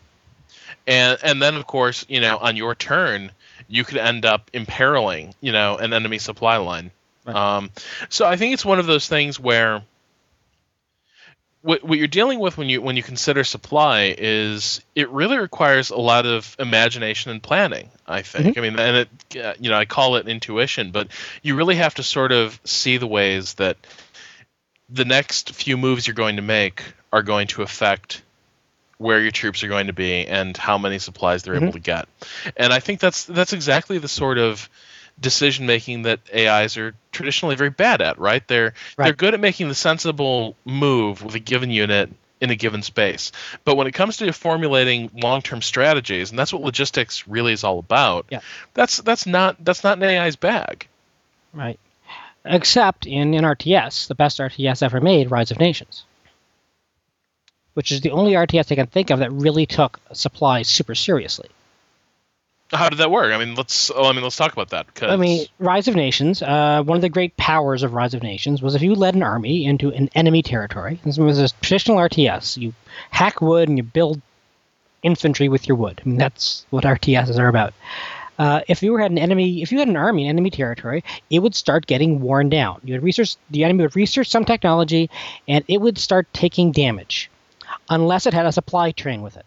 [0.87, 3.31] And and then of course you know on your turn
[3.67, 6.91] you could end up imperiling you know an enemy supply line
[7.25, 7.35] right.
[7.35, 7.69] um,
[8.09, 9.81] so i think it's one of those things where
[11.65, 15.89] what, what you're dealing with when you when you consider supply is it really requires
[15.89, 17.89] a lot of imagination and planning.
[18.05, 18.55] I think.
[18.55, 18.59] Mm-hmm.
[18.59, 21.07] I mean, and it uh, you know I call it intuition, but
[21.41, 23.77] you really have to sort of see the ways that
[24.89, 28.21] the next few moves you're going to make are going to affect
[28.99, 31.63] where your troops are going to be and how many supplies they're Mm-hmm.
[31.63, 32.07] able to get.
[32.55, 34.69] And I think that's that's exactly the sort of
[35.19, 38.45] decision making that AIs are traditionally very bad at, right?
[38.47, 42.09] They're they're good at making the sensible move with a given unit
[42.41, 43.31] in a given space.
[43.63, 47.79] But when it comes to formulating long-term strategies, and that's what logistics really is all
[47.79, 48.41] about, Yeah.
[48.73, 50.87] that's that's not that's not an AI's bag.
[51.53, 51.79] Right.
[52.43, 56.03] Except in, in RTS, the best RTS ever made, Rise of Nations.
[57.73, 61.49] Which is the only RTS I can think of that really took supplies super seriously.
[62.71, 63.31] How did that work?
[63.31, 64.93] I mean, let's oh, I mean, let's talk about that.
[64.93, 68.23] 'cause- I mean, Rise of Nations, uh, one of the great powers of Rise of
[68.23, 71.97] Nations was if you led an army into an enemy territory, this was a traditional
[71.99, 72.73] RTS, you
[73.11, 74.19] hack wood and you build
[75.03, 76.01] infantry with your wood.
[76.03, 77.73] I mean, that's what RTSs are about.
[78.39, 81.39] Uh, if you had an enemy, if you had an army in enemy territory, it
[81.39, 82.81] would start getting worn down.
[82.83, 85.09] You would research the enemy would research some technology,
[85.47, 87.29] and it would start taking damage,
[87.89, 89.45] unless it had a supply train with it.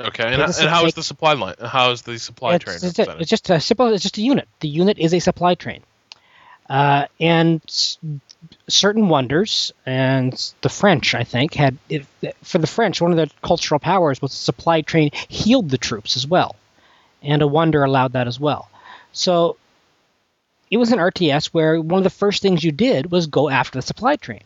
[0.00, 1.54] Okay, and, and is how is like- the supply line?
[1.64, 3.92] How is the supply it's, train it's, a- it's just a simple.
[3.92, 4.48] It's just a unit.
[4.60, 5.82] The unit is a supply train,
[6.68, 7.98] uh, and s-
[8.68, 10.32] certain wonders and
[10.62, 12.06] the French, I think, had it,
[12.42, 16.16] for the French one of their cultural powers was the supply train healed the troops
[16.16, 16.56] as well,
[17.22, 18.68] and a wonder allowed that as well.
[19.12, 19.56] So
[20.70, 23.78] it was an RTS where one of the first things you did was go after
[23.78, 24.42] the supply train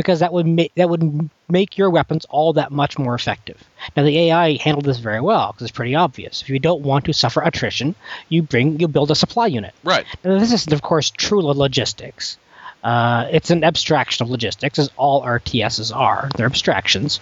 [0.00, 3.62] because that would make that would make your weapons all that much more effective.
[3.94, 6.40] Now the AI handled this very well because it's pretty obvious.
[6.40, 7.94] If you don't want to suffer attrition,
[8.30, 9.74] you bring you build a supply unit.
[9.84, 10.06] right.
[10.24, 12.38] Now, this is of course true logistics.
[12.82, 16.30] Uh, it's an abstraction of logistics, as all RTSs are.
[16.34, 17.20] They're abstractions,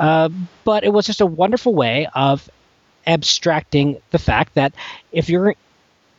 [0.00, 0.30] uh,
[0.64, 2.50] but it was just a wonderful way of
[3.06, 4.74] abstracting the fact that
[5.12, 5.54] if you're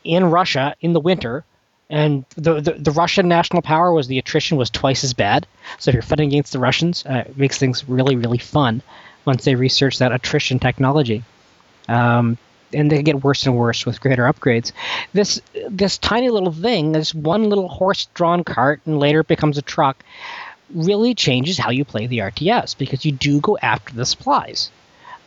[0.06, 1.43] in Russia in the winter,
[1.89, 5.47] and the, the the Russian national power was the attrition was twice as bad.
[5.80, 8.82] So if you're fighting against the Russians, uh, it makes things really really fun
[9.26, 11.23] once they research that attrition technology.
[11.88, 12.38] Um,
[12.73, 14.73] and they get worse and worse with greater upgrades.
[15.13, 19.62] This this tiny little thing, this one little horse-drawn cart, and later it becomes a
[19.62, 20.04] truck,
[20.73, 24.69] really changes how you play the RTS because you do go after the supplies.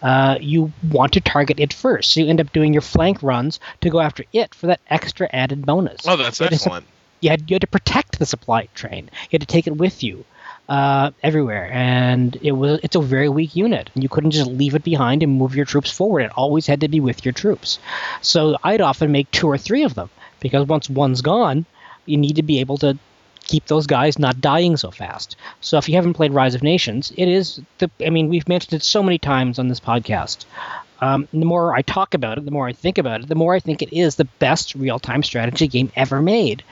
[0.03, 3.61] Uh, you want to target it first, so you end up doing your flank runs
[3.83, 6.03] to go after it for that extra added bonus.
[6.07, 6.87] Oh, that's You had to excellent.
[7.21, 9.11] you had you had to protect the supply train.
[9.25, 10.25] You had to take it with you
[10.69, 13.91] uh, everywhere, and it was it's a very weak unit.
[13.95, 16.23] You couldn't just leave it behind and move your troops forward.
[16.23, 17.79] It always had to be with your troops.
[18.23, 20.09] So I'd often make two or three of them
[20.41, 21.67] because once one's gone,
[22.07, 22.97] you need to be able to
[23.51, 25.37] keep those guys not dying so fast.
[25.61, 28.75] So if you haven't played Rise of Nations, it is the I mean we've mentioned
[28.75, 30.45] it so many times on this podcast.
[31.01, 33.55] Um, the more I talk about it, the more I think about it, the more
[33.55, 36.63] I think it is the best real-time strategy game ever made.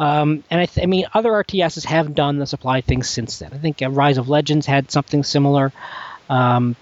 [0.00, 3.52] Um, and I, th- I mean, other RTSs have done the supply thing since then.
[3.52, 5.72] I think uh, Rise of Legends had something similar.
[6.28, 6.74] Um,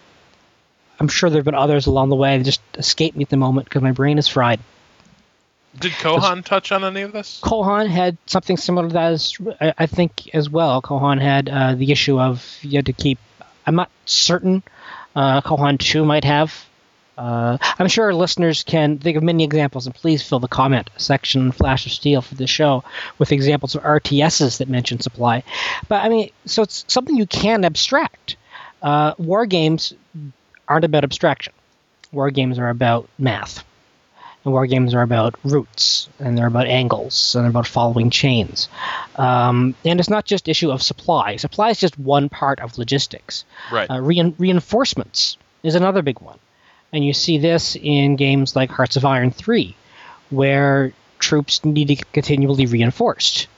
[0.98, 2.38] I'm sure there have been others along the way.
[2.38, 4.60] They just escape me at the moment because my brain is fried.
[5.78, 7.40] Did Kohan touch on any of this?
[7.42, 9.36] Kohan had something similar to that, as,
[9.76, 10.80] I think, as well.
[10.80, 13.18] Kohan had uh, the issue of you had to keep.
[13.66, 14.62] I'm not certain.
[15.16, 16.66] Uh, Kohan 2 might have.
[17.16, 20.90] Uh, I'm sure our listeners can think of many examples, and please fill the comment
[20.96, 22.82] section, Flash of Steel, for the show
[23.18, 25.44] with examples of RTSs that mention supply.
[25.88, 28.36] But I mean, so it's something you can abstract.
[28.82, 29.94] Uh, war games
[30.66, 31.52] aren't about abstraction.
[32.10, 33.64] War games are about math.
[34.44, 38.68] And war games are about routes, and they're about angles, and they're about following chains.
[39.16, 41.36] Um, and it's not just issue of supply.
[41.36, 43.44] Supply is just one part of logistics.
[43.72, 43.90] Right.
[43.90, 46.38] Uh, rein- reinforcements is another big one.
[46.92, 49.74] And you see this in games like Hearts of Iron 3,
[50.30, 53.48] where troops need to get continually reinforced.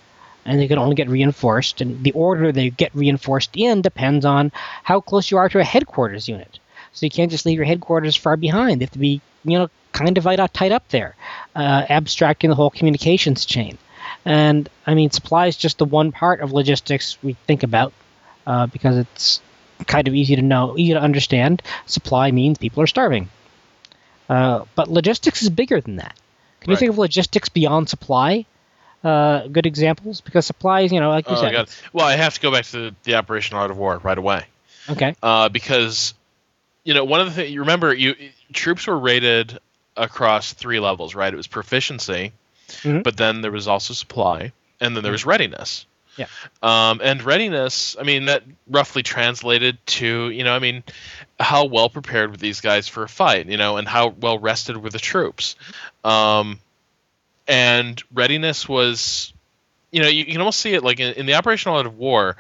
[0.44, 4.52] And they can only get reinforced, and the order they get reinforced in depends on
[4.84, 6.60] how close you are to a headquarters unit.
[6.92, 8.80] So you can't just leave your headquarters far behind.
[8.80, 11.16] They have to be, you know, kind of tied up, tied up there,
[11.54, 13.78] uh, abstracting the whole communications chain.
[14.24, 17.92] And I mean, supply is just the one part of logistics we think about
[18.46, 19.40] uh, because it's
[19.86, 21.62] kind of easy to know, easy to understand.
[21.86, 23.28] Supply means people are starving.
[24.28, 26.16] Uh, but logistics is bigger than that.
[26.60, 28.44] Can you think of logistics beyond supply?
[29.04, 31.52] Uh, good examples because supplies, you know, like you Oh, said.
[31.52, 31.68] God.
[31.92, 34.44] Well, I have to go back to the Operation Art of War right away.
[34.90, 35.14] Okay.
[35.22, 36.14] uh, because
[36.84, 38.14] you know one of the things you remember you
[38.52, 39.58] troops were rated
[39.96, 42.32] across three levels right it was proficiency
[42.82, 43.02] Mhm.
[43.04, 46.26] but then there was also supply and then there was readiness Yeah.
[46.62, 50.82] um, and readiness i mean that roughly translated to you know i mean
[51.38, 54.76] how well prepared were these guys for a fight you know and how well rested
[54.76, 55.54] were the troops
[56.04, 56.58] um,
[57.46, 59.32] and readiness was
[59.92, 61.96] you know, you, you can almost see it like in, in the operational art of
[61.96, 62.36] war.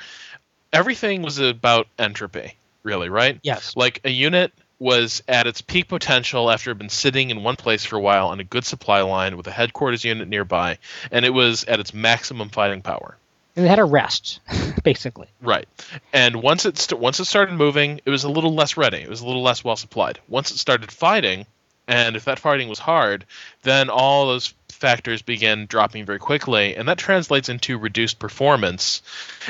[0.72, 3.38] Everything was about entropy, really, right?
[3.42, 3.74] Yes.
[3.76, 7.56] Like a unit was at its peak potential after it had been sitting in one
[7.56, 10.78] place for a while on a good supply line with a headquarters unit nearby,
[11.10, 13.16] and it was at its maximum fighting power.
[13.56, 14.40] And it had a rest,
[14.84, 15.28] basically.
[15.40, 15.66] Right.
[16.12, 18.98] And once it st- once it started moving, it was a little less ready.
[18.98, 20.18] It was a little less well supplied.
[20.28, 21.46] Once it started fighting,
[21.88, 23.24] and if that fighting was hard,
[23.62, 29.00] then all those factors begin dropping very quickly, and that translates into reduced performance.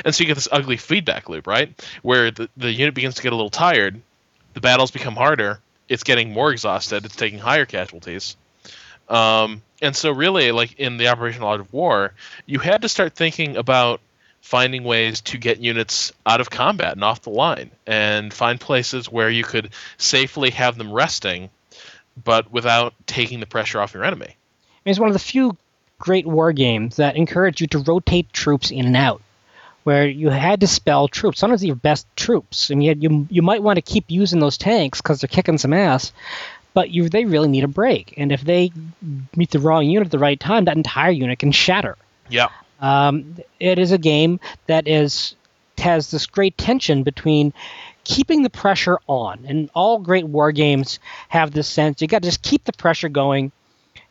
[0.05, 1.73] And so you get this ugly feedback loop, right?
[2.01, 4.01] Where the, the unit begins to get a little tired,
[4.57, 8.35] the battles become harder, it's getting more exhausted, it's taking higher casualties.
[9.07, 12.13] Um, and so, really, like in the operational art of war,
[12.47, 14.01] you had to start thinking about
[14.41, 19.11] finding ways to get units out of combat and off the line, and find places
[19.11, 21.51] where you could safely have them resting,
[22.23, 24.35] but without taking the pressure off your enemy.
[24.85, 25.55] It's one of the few
[25.99, 29.21] great war games that encourage you to rotate troops in and out,
[29.87, 31.39] where you had to spell troops.
[31.39, 34.99] Sometimes your best troops, and yet you you might want to keep using those tanks
[34.99, 36.11] because they're kicking some ass,
[36.73, 38.13] but you they really need a break.
[38.17, 38.73] And if they
[39.33, 41.95] meet the wrong unit at the right time, that entire unit can shatter.
[42.27, 42.49] Yeah.
[42.81, 45.35] Um, it is a game that is
[45.77, 47.53] has this great tension between
[48.03, 52.27] keeping the pressure on, and all great war games have this sense you got to
[52.27, 53.53] just keep the pressure going.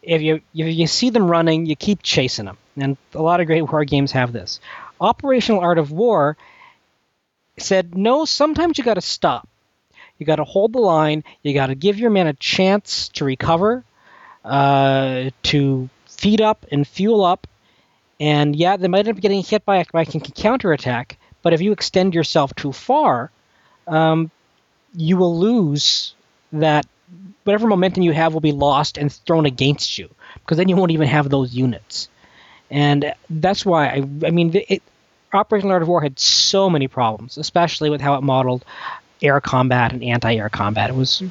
[0.00, 3.46] If you if you see them running, you keep chasing them, and a lot of
[3.46, 4.58] great war games have this.
[5.00, 6.36] Operational Art of War
[7.58, 8.24] said no.
[8.24, 9.48] Sometimes you got to stop.
[10.18, 11.24] You got to hold the line.
[11.42, 13.84] You got to give your men a chance to recover,
[14.44, 17.46] uh, to feed up and fuel up,
[18.18, 21.18] and yeah, they might end up getting hit by a, by a counterattack.
[21.42, 23.30] But if you extend yourself too far,
[23.86, 24.30] um,
[24.94, 26.14] you will lose
[26.52, 26.86] that.
[27.44, 30.90] Whatever momentum you have will be lost and thrown against you because then you won't
[30.90, 32.08] even have those units.
[32.70, 34.82] And that's why I, I mean, it,
[35.32, 38.64] Operation Art of War had so many problems, especially with how it modeled
[39.22, 40.90] air combat and anti-air combat.
[40.90, 41.22] It was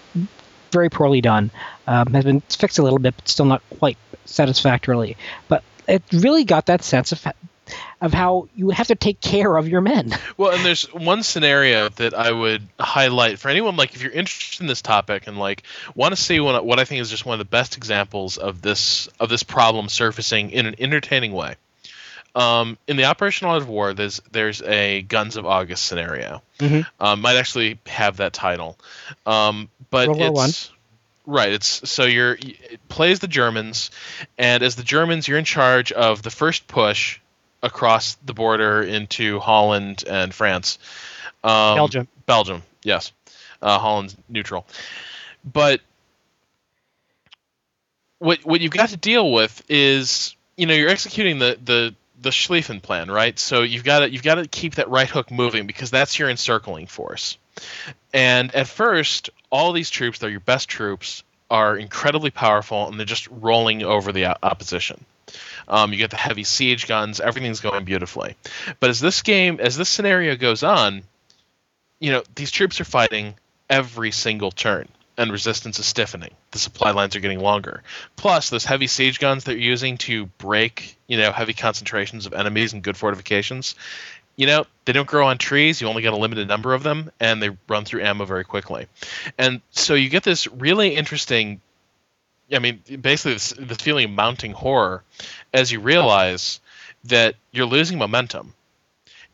[0.71, 1.51] very poorly done.
[1.87, 5.17] Um, has been fixed a little bit, but still not quite satisfactorily.
[5.47, 7.25] But it really got that sense of
[8.01, 10.13] of how you have to take care of your men.
[10.37, 14.61] Well, and there's one scenario that I would highlight for anyone like if you're interested
[14.61, 15.63] in this topic and like
[15.95, 18.61] want to see what, what I think is just one of the best examples of
[18.61, 21.55] this of this problem surfacing in an entertaining way.
[22.35, 26.41] Um, in the operational art of war, there's there's a Guns of August scenario.
[26.59, 26.81] Mm-hmm.
[27.03, 28.77] Um, might actually have that title,
[29.25, 30.69] um, but World War it's
[31.25, 31.53] right.
[31.53, 33.89] It's so you're it plays the Germans,
[34.37, 37.19] and as the Germans, you're in charge of the first push
[37.65, 40.77] across the border into Holland and France.
[41.43, 42.07] Um, Belgium.
[42.25, 43.11] Belgium, yes.
[43.61, 44.65] Uh, Holland's neutral,
[45.43, 45.81] but
[48.19, 52.29] what what you've got to deal with is you know you're executing the the the
[52.29, 53.37] Schlieffen plan, right?
[53.37, 56.29] So you've got to you've got to keep that right hook moving because that's your
[56.29, 57.37] encircling force.
[58.13, 63.05] And at first, all these troops, they're your best troops, are incredibly powerful, and they're
[63.05, 65.03] just rolling over the opposition.
[65.67, 68.35] Um, you get the heavy siege guns, everything's going beautifully.
[68.79, 71.03] But as this game, as this scenario goes on,
[71.99, 73.35] you know these troops are fighting
[73.69, 76.31] every single turn and resistance is stiffening.
[76.51, 77.83] The supply lines are getting longer.
[78.15, 82.33] Plus, those heavy siege guns that you're using to break, you know, heavy concentrations of
[82.33, 83.75] enemies and good fortifications,
[84.35, 85.79] you know, they don't grow on trees.
[85.79, 88.87] You only get a limited number of them, and they run through ammo very quickly.
[89.37, 91.61] And so you get this really interesting.
[92.51, 95.03] I mean, basically, this, the feeling of mounting horror
[95.53, 96.59] as you realize
[97.05, 98.53] that you're losing momentum.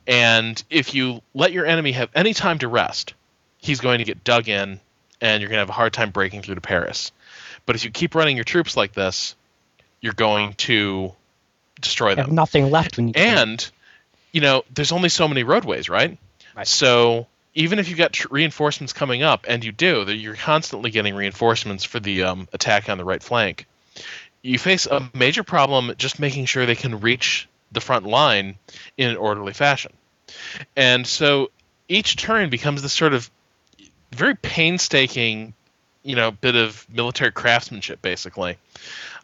[0.07, 3.13] And if you let your enemy have any time to rest,
[3.57, 4.79] he's going to get dug in
[5.21, 7.11] and you're going to have a hard time breaking through to Paris.
[7.65, 9.35] But if you keep running your troops like this,
[10.01, 11.13] you're going to
[11.79, 12.25] destroy You them.
[12.25, 13.71] have nothing left when you And
[14.31, 16.17] you know, there's only so many roadways, right?
[16.55, 16.67] Right.
[16.67, 21.15] So even if you've got tr- reinforcements coming up, and you do, you're constantly getting
[21.15, 23.65] reinforcements for the um, attack on the right flank.
[24.41, 28.55] You face a major problem just making sure they can reach the front line
[28.97, 29.93] in an orderly fashion.
[30.75, 31.51] And so
[31.87, 33.29] each turn becomes this sort of
[34.11, 35.53] very painstaking,
[36.03, 38.57] you know, bit of military craftsmanship, basically.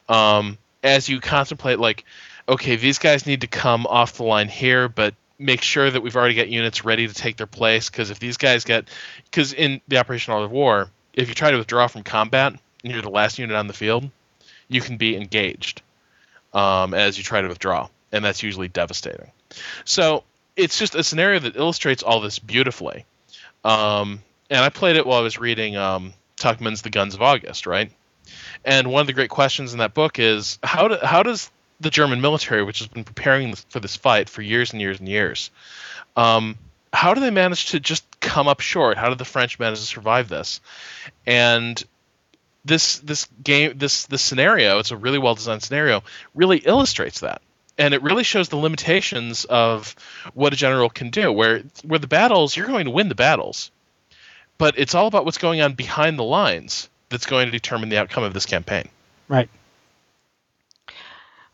[0.07, 2.05] Um, as you contemplate, like,
[2.47, 6.15] okay, these guys need to come off the line here, but make sure that we've
[6.15, 7.89] already got units ready to take their place.
[7.89, 8.88] Because if these guys get,
[9.25, 13.01] because in the Operation of War, if you try to withdraw from combat and you're
[13.01, 14.09] the last unit on the field,
[14.67, 15.81] you can be engaged
[16.53, 19.31] um, as you try to withdraw, and that's usually devastating.
[19.85, 20.23] So
[20.55, 23.05] it's just a scenario that illustrates all this beautifully.
[23.63, 27.65] Um, and I played it while I was reading um, Tuchman's The Guns of August,
[27.65, 27.91] right?
[28.65, 31.49] And one of the great questions in that book is how do, how does
[31.80, 35.07] the German military, which has been preparing for this fight for years and years and
[35.07, 35.51] years.
[36.15, 36.57] Um,
[36.91, 38.97] how do they manage to just come up short?
[38.97, 40.61] How did the French manage to survive this?
[41.25, 41.82] And
[42.65, 46.03] this this game this this scenario, it's a really well designed scenario,
[46.34, 47.41] really illustrates that.
[47.78, 49.95] And it really shows the limitations of
[50.34, 51.32] what a general can do.
[51.32, 53.71] Where where the battles, you're going to win the battles,
[54.57, 57.97] but it's all about what's going on behind the lines that's going to determine the
[57.97, 58.89] outcome of this campaign.
[59.28, 59.49] Right.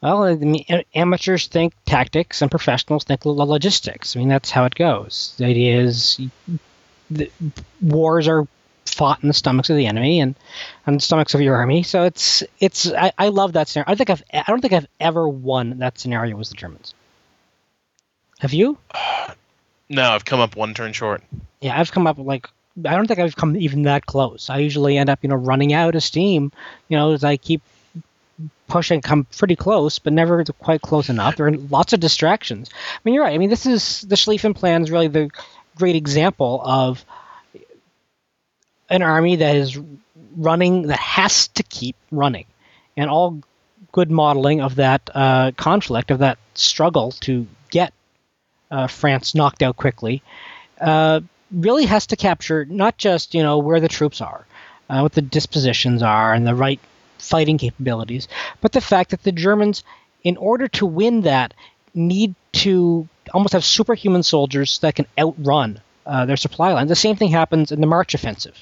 [0.04, 4.18] Well, I mean, amateurs think tactics and professionals think logistics.
[4.18, 5.34] I mean, that's how it goes.
[5.38, 6.20] The idea is
[7.10, 7.32] the
[7.82, 8.46] wars are
[8.86, 10.36] fought in the stomachs of the enemy and
[10.86, 11.84] on the stomachs of your army.
[11.84, 13.94] So it's it's I, I love that scenario.
[13.94, 16.94] I think I've I don't think I've ever won that scenario with the Germans.
[18.40, 18.78] Have you?
[19.90, 21.22] No, I've come up one turn short.
[21.62, 22.48] Yeah, I've come up like
[22.86, 24.50] I don't think I've come even that close.
[24.50, 26.52] I usually end up, you know, running out of steam,
[26.88, 27.62] you know, as I keep
[28.68, 31.36] pushing come pretty close, but never quite close enough.
[31.36, 32.70] There are lots of distractions.
[32.74, 33.34] I mean, you're right.
[33.34, 35.30] I mean, this is the Schlieffen Plan is really the
[35.76, 37.04] great example of
[38.90, 39.80] an army that is
[40.36, 42.46] running that has to keep running,
[42.98, 43.42] and all
[43.92, 47.94] good modeling of that uh, conflict of that struggle to get
[48.72, 50.24] uh, France knocked out quickly
[50.82, 51.22] uh,
[51.52, 54.46] really has to capture not just you know where the troops are,
[54.90, 56.80] uh, what the dispositions are, and the right
[57.24, 58.28] fighting capabilities,
[58.62, 59.84] but the fact that the Germans,
[60.24, 61.54] in order to win that,
[61.94, 66.90] need to almost have superhuman soldiers that can outrun uh, their supply lines.
[66.90, 68.58] The same thing happens in the March offensive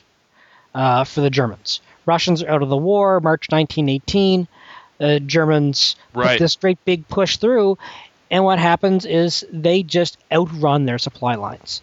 [0.75, 1.81] uh, for the Germans.
[2.05, 4.47] Russians are out of the war, March 1918.
[4.97, 6.31] The Germans right.
[6.31, 7.77] put this great big push through,
[8.29, 11.81] and what happens is they just outrun their supply lines.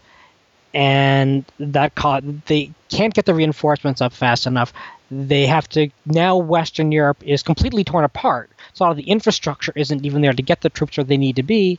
[0.73, 4.73] And that caught, they can't get the reinforcements up fast enough
[5.11, 8.51] they have to now Western Europe is completely torn apart.
[8.75, 11.37] So all of the infrastructure isn't even there to get the troops where they need
[11.37, 11.79] to be,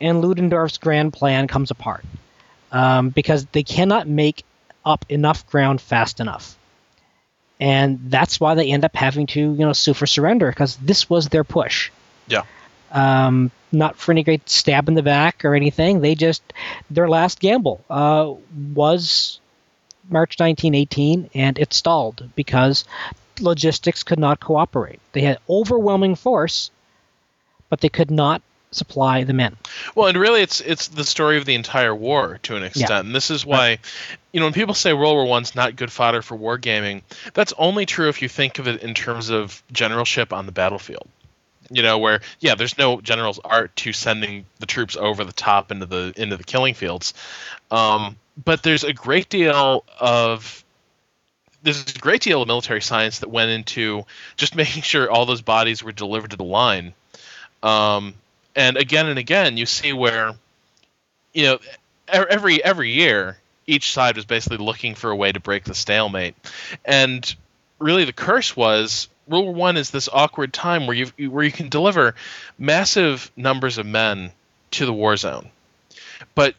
[0.00, 2.04] and Ludendorff's grand plan comes apart
[2.72, 4.44] um, because they cannot make
[4.84, 6.56] up enough ground fast enough,
[7.60, 11.08] and that's why they end up having to you know sue for surrender because this
[11.08, 11.90] was their push.
[12.26, 12.42] Yeah.
[12.90, 16.00] Um, not for any great stab in the back or anything.
[16.00, 16.42] They just
[16.90, 18.32] their last gamble uh,
[18.72, 19.40] was
[20.08, 22.84] March 1918, and it stalled because
[23.40, 25.00] logistics could not cooperate.
[25.12, 26.70] They had overwhelming force,
[27.68, 28.42] but they could not
[28.74, 29.56] supply the men.
[29.94, 32.90] Well, and really, it's it's the story of the entire war to an extent.
[32.90, 33.00] Yeah.
[33.00, 33.80] And this is why, right.
[34.32, 37.02] you know, when people say World War One's not good fodder for wargaming,
[37.32, 41.08] that's only true if you think of it in terms of generalship on the battlefield.
[41.70, 45.70] You know, where yeah, there's no general's art to sending the troops over the top
[45.70, 47.14] into the into the killing fields.
[47.70, 50.64] Um, but there's a great deal of
[51.62, 54.04] there's a great deal of military science that went into
[54.36, 56.94] just making sure all those bodies were delivered to the line.
[57.62, 58.14] Um,
[58.54, 60.32] and again and again, you see where,
[61.32, 61.58] you know,
[62.08, 66.34] every every year each side was basically looking for a way to break the stalemate,
[66.84, 67.34] and
[67.78, 71.70] really the curse was War One is this awkward time where you where you can
[71.70, 72.14] deliver
[72.58, 74.32] massive numbers of men
[74.72, 75.48] to the war zone,
[76.34, 76.54] but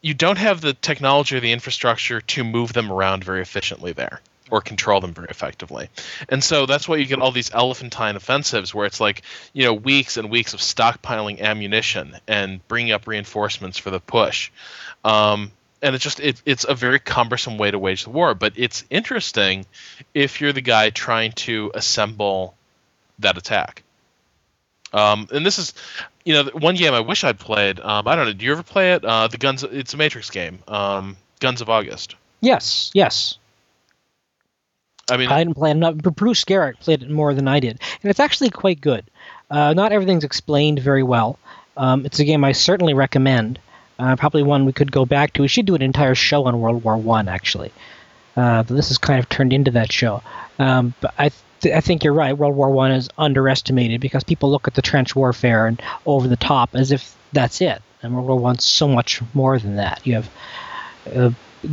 [0.00, 4.20] you don't have the technology or the infrastructure to move them around very efficiently there
[4.50, 5.88] or control them very effectively.
[6.28, 9.22] And so that's why you get all these elephantine offensives where it's like,
[9.52, 14.50] you know, weeks and weeks of stockpiling ammunition and bringing up reinforcements for the push.
[15.04, 18.54] Um, and it's just it, it's a very cumbersome way to wage the war, but
[18.56, 19.64] it's interesting
[20.12, 22.54] if you're the guy trying to assemble
[23.20, 23.82] that attack.
[24.92, 25.74] Um, and this is,
[26.24, 27.80] you know, one game I wish I'd played.
[27.80, 28.32] Um, I don't know.
[28.32, 29.04] Do you ever play it?
[29.04, 29.62] Uh, the Guns.
[29.62, 30.58] It's a Matrix game.
[30.66, 32.16] Um, Guns of August.
[32.40, 32.90] Yes.
[32.94, 33.38] Yes.
[35.10, 35.80] I mean, I didn't play it.
[35.80, 39.04] but Bruce Geryk played it more than I did, and it's actually quite good.
[39.50, 41.38] Uh, not everything's explained very well.
[41.76, 43.58] Um, it's a game I certainly recommend.
[43.98, 45.42] Uh, probably one we could go back to.
[45.42, 47.72] We should do an entire show on World War One, actually.
[48.36, 50.22] Uh, but this is kind of turned into that show.
[50.58, 51.30] Um, but I
[51.64, 52.36] I think you're right.
[52.36, 56.36] World War One is underestimated because people look at the trench warfare and over the
[56.36, 57.82] top as if that's it.
[58.02, 60.06] And World War One's so much more than that.
[60.06, 60.30] You have
[61.14, 61.30] uh,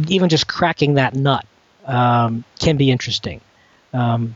[0.08, 1.46] even just cracking that nut
[1.86, 3.42] um, can be interesting
[3.94, 4.36] um,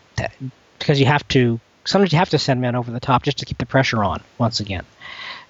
[0.80, 3.46] because you have to sometimes you have to send men over the top just to
[3.46, 4.86] keep the pressure on once again.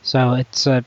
[0.01, 0.81] So it's uh,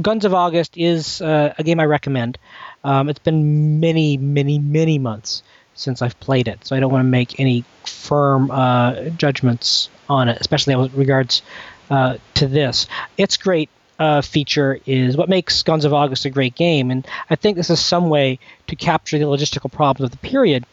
[0.00, 2.38] Guns of August is uh, a game I recommend.
[2.84, 5.42] Um, it's been many, many, many months
[5.80, 10.28] since I've played it, so I don't want to make any firm uh, judgments on
[10.28, 11.42] it, especially with regards
[11.90, 12.86] uh, to this.
[13.16, 17.36] Its great uh, feature is what makes Guns of August a great game, and I
[17.36, 20.64] think this is some way to capture the logistical problems of the period.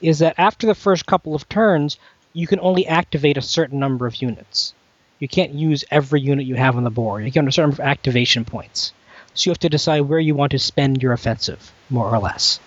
[0.00, 1.98] Is that after the first couple of turns,
[2.32, 4.72] you can only activate a certain number of units,
[5.20, 7.24] you can't use every unit you have on the board.
[7.24, 8.92] You get a certain activation points.
[9.34, 12.58] So you have to decide where you want to spend your offensive, more or less.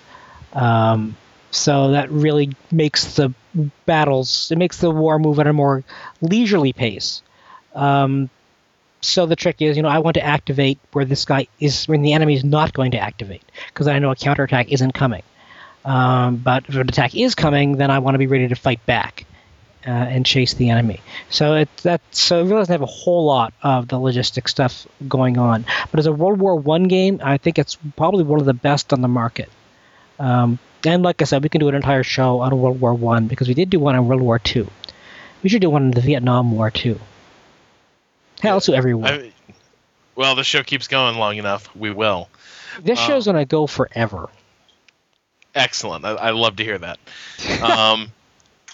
[0.54, 1.18] Um,
[1.54, 3.32] so that really makes the
[3.86, 5.84] battles, it makes the war move at a more
[6.20, 7.22] leisurely pace.
[7.76, 8.32] Um,
[9.02, 12.02] so the trick is, you know, I want to activate where this guy is, when
[12.02, 15.22] the enemy is not going to activate, because I know a counterattack isn't coming.
[15.86, 18.84] Um, but if an attack is coming, then I want to be ready to fight
[18.88, 19.26] back
[19.86, 21.02] uh, and chase the enemy.
[21.30, 24.88] So it that so it really doesn't have a whole lot of the logistic stuff
[25.08, 25.66] going on.
[25.92, 28.94] But as a World War One game, I think it's probably one of the best
[28.94, 29.50] on the market.
[30.20, 33.28] Um, and like I said, we can do an entire show on World War One
[33.28, 34.70] because we did do one on World War Two.
[35.42, 37.00] We should do one on the Vietnam War too.
[38.42, 39.08] Hell, let's do every war.
[39.08, 39.32] I,
[40.16, 41.74] well, the show keeps going long enough.
[41.76, 42.30] We will.
[42.82, 44.30] This um, show's gonna go forever.
[45.56, 46.06] Excellent.
[46.06, 47.00] I, I love to hear that.
[47.62, 48.12] Um,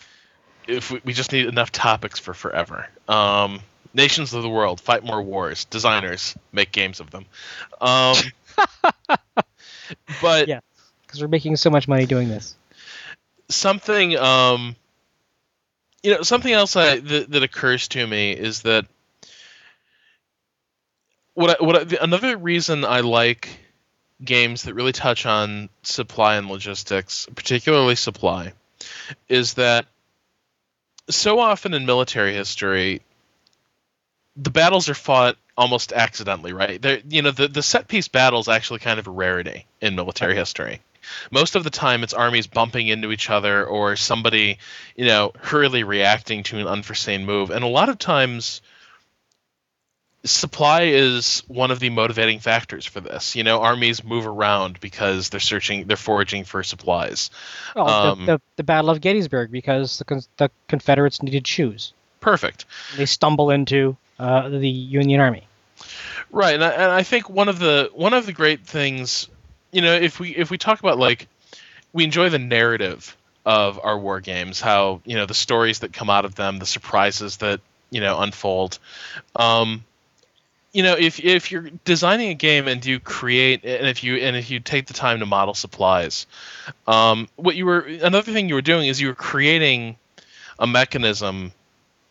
[0.68, 2.88] if we, we, just need enough topics for forever.
[3.07, 3.60] Um,
[3.93, 5.66] nations of the world fight more wars.
[5.66, 7.26] Designers make games of them.
[7.82, 8.16] Um,
[10.22, 10.62] but yeah,
[11.10, 12.55] because we're making so much money doing this.
[13.49, 14.76] Something, um,
[16.03, 18.86] you know, something else I, that, that occurs to me is that
[21.34, 23.49] what I, what I, another reason I like
[24.24, 28.53] games that really touch on supply and logistics, particularly supply,
[29.28, 29.88] is that
[31.10, 33.01] so often in military history,
[34.36, 36.80] the battles are fought almost accidentally, right?
[36.80, 40.36] They're, you know, the, the set piece battles actually kind of a rarity in military
[40.36, 40.82] history.
[41.31, 44.59] Most of the time, it's armies bumping into each other or somebody,
[44.95, 47.49] you know, hurriedly reacting to an unforeseen move.
[47.51, 48.61] And a lot of times,
[50.25, 53.35] supply is one of the motivating factors for this.
[53.35, 57.29] You know, armies move around because they're searching, they're foraging for supplies.
[57.75, 61.93] Well, um, the, the, the, Battle of Gettysburg because the, the Confederates needed shoes.
[62.19, 62.65] Perfect.
[62.97, 65.47] They stumble into uh, the Union Army.
[66.31, 69.29] Right, and I, and I think one of the one of the great things,
[69.72, 71.28] you know, if we if we talk about like
[71.93, 73.15] we enjoy the narrative
[73.45, 76.65] of our war games, how you know the stories that come out of them, the
[76.65, 78.80] surprises that you know unfold.
[79.36, 79.84] Um,
[80.72, 84.36] you know if if you're designing a game and you create and if you and
[84.36, 86.28] if you take the time to model supplies
[86.88, 89.97] um, what you were another thing you were doing is you were creating
[90.59, 91.51] a mechanism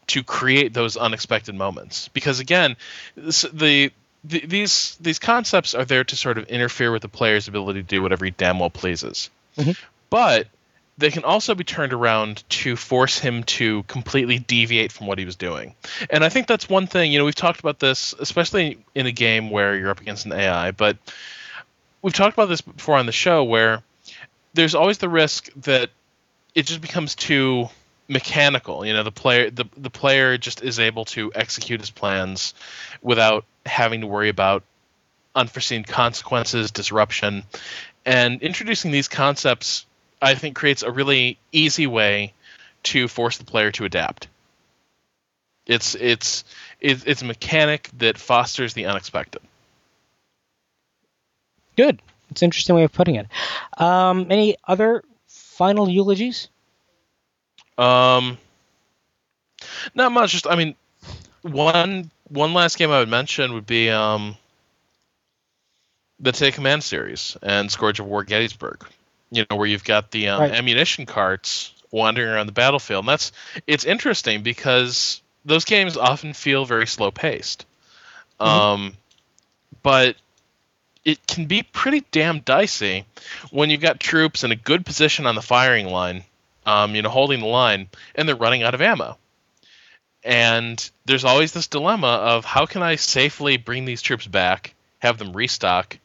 [0.09, 2.77] to create those unexpected moments because again
[3.17, 3.93] the,
[4.25, 7.89] the these these concepts are there to sort of interfere with the player's ability to
[7.89, 9.73] do whatever he damn well pleases mm-hmm.
[10.11, 10.49] but
[10.99, 15.25] they can also be turned around to force him to completely deviate from what he
[15.25, 15.77] was doing.
[16.11, 19.13] And I think that's one thing, you know, we've talked about this, especially in a
[19.13, 20.99] game where you're up against an AI, but
[22.03, 23.85] we've talked about this before on the show where
[24.55, 25.91] there's always the risk that
[26.55, 27.69] it just becomes too
[28.09, 28.85] mechanical.
[28.85, 32.55] You know, the player the, the player just is able to execute his plans
[33.03, 34.65] without having to worry about
[35.35, 37.45] unforeseen consequences, disruption.
[38.05, 39.87] And introducing these concepts
[40.21, 42.33] I think creates a really easy way
[42.85, 44.29] to force the player to adapt.
[45.67, 46.45] It's it's
[46.81, 49.43] it's a mechanic that fosters the unexpected.
[51.77, 52.01] Good.
[52.31, 53.27] It's an interesting way of putting it.
[53.77, 56.49] Um, any other final eulogies?
[57.79, 58.37] Um,
[59.95, 60.33] not much.
[60.33, 60.75] Just I mean,
[61.43, 64.37] one one last game I would mention would be um,
[66.21, 68.85] the Take Command series and Scourge of War Gettysburg
[69.31, 70.53] you know, where you've got the um, right.
[70.53, 73.05] ammunition carts wandering around the battlefield.
[73.05, 73.33] And that's
[73.67, 77.67] it's interesting because those games often feel very slow paced.
[78.41, 78.51] Mm-hmm.
[78.51, 78.97] Um,
[79.83, 80.17] but
[81.05, 83.05] it can be pretty damn dicey
[83.51, 86.25] when you've got troops in a good position on the firing line,
[86.69, 89.17] um, you know, holding the line, and they're running out of ammo.
[90.23, 95.17] And there's always this dilemma of how can I safely bring these troops back, have
[95.17, 95.99] them restock,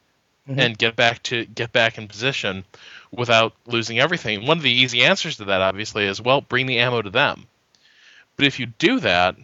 [0.48, 0.58] mm-hmm.
[0.58, 2.64] and get back to get back in position
[3.12, 4.46] without losing everything.
[4.46, 7.46] One of the easy answers to that, obviously, is well, bring the ammo to them.
[8.38, 9.36] But if you do that,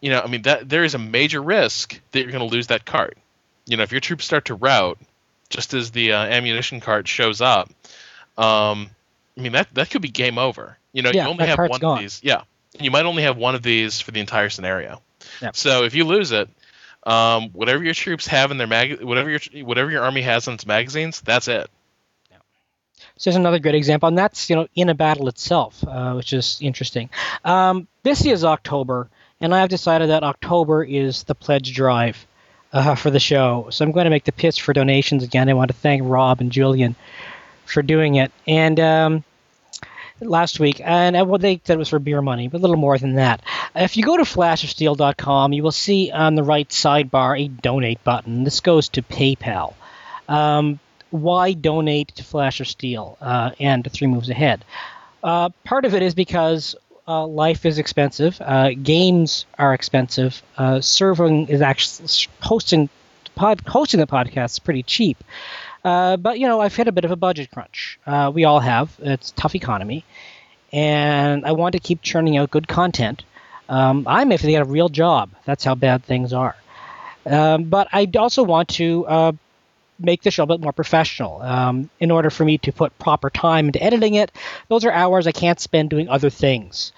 [0.00, 2.68] you know, I mean, that there is a major risk that you're going to lose
[2.68, 3.18] that cart.
[3.66, 4.98] You know, if your troops start to rout
[5.50, 7.70] just as the uh, ammunition cart shows up,
[8.38, 8.88] um,
[9.36, 10.78] I mean that that could be game over.
[10.92, 11.98] You know, yeah, you only have one gone.
[11.98, 12.20] of these.
[12.22, 12.42] Yeah,
[12.78, 15.02] you might only have one of these for the entire scenario.
[15.42, 15.56] Yep.
[15.56, 16.48] So if you lose it,
[17.04, 20.54] um, whatever your troops have in their mag, whatever your whatever your army has in
[20.54, 21.68] its magazines, that's it.
[23.16, 26.32] So there's another great example, and that's you know in a battle itself, uh, which
[26.32, 27.10] is interesting.
[27.44, 29.08] Um, this is October,
[29.40, 32.26] and I've decided that October is the pledge drive
[32.72, 33.68] uh, for the show.
[33.70, 35.48] So I'm going to make the pitch for donations again.
[35.48, 36.96] I want to thank Rob and Julian
[37.64, 39.24] for doing it, and um,
[40.20, 42.76] last week, and uh, well, they said it was for beer money, but a little
[42.76, 43.42] more than that.
[43.74, 48.44] If you go to flashofsteel.com, you will see on the right sidebar a donate button.
[48.44, 49.74] This goes to PayPal.
[50.28, 50.78] Um,
[51.10, 54.64] why donate to Flash of Steel uh, and Three Moves Ahead?
[55.22, 56.74] Uh, part of it is because
[57.06, 62.08] uh, life is expensive, uh, games are expensive, uh, serving is actually
[62.40, 62.88] hosting
[63.34, 65.22] pod, hosting the podcast is pretty cheap.
[65.84, 67.98] Uh, but you know, I've hit a bit of a budget crunch.
[68.06, 68.96] Uh, we all have.
[69.00, 70.04] It's tough economy,
[70.72, 73.24] and I want to keep churning out good content.
[73.68, 75.30] Um, I may have to get a real job.
[75.44, 76.56] That's how bad things are.
[77.26, 79.32] Um, but I also want to uh,
[79.98, 81.40] make the show a bit more professional.
[81.42, 84.32] Um, in order for me to put proper time into editing it,
[84.68, 86.92] those are hours I can't spend doing other things,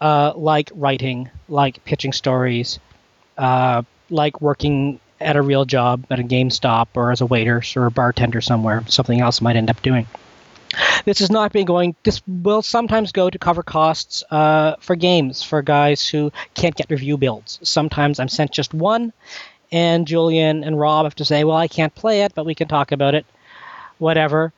[0.00, 2.78] uh, like writing, like pitching stories,
[3.38, 7.86] uh, like working at a real job at a GameStop or as a waiter or
[7.86, 10.06] a bartender somewhere, something else might end up doing.
[11.04, 11.94] This is not being going.
[12.02, 16.90] This will sometimes go to cover costs uh, for games for guys who can't get
[16.90, 17.58] review builds.
[17.62, 19.12] Sometimes I'm sent just one,
[19.70, 22.68] and Julian and Rob have to say, "Well, I can't play it, but we can
[22.68, 23.26] talk about it,
[23.98, 24.52] whatever."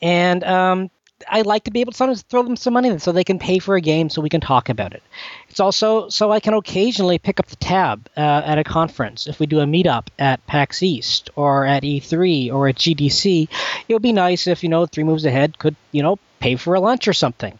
[0.00, 0.90] And um,
[1.28, 3.58] I like to be able to sometimes throw them some money so they can pay
[3.58, 5.02] for a game so we can talk about it.
[5.48, 9.26] It's also so I can occasionally pick up the tab uh, at a conference.
[9.26, 13.48] If we do a meetup at PAX East or at E3 or at GDC,
[13.88, 16.74] it would be nice if, you know, Three Moves Ahead could, you know, pay for
[16.74, 17.58] a lunch or something.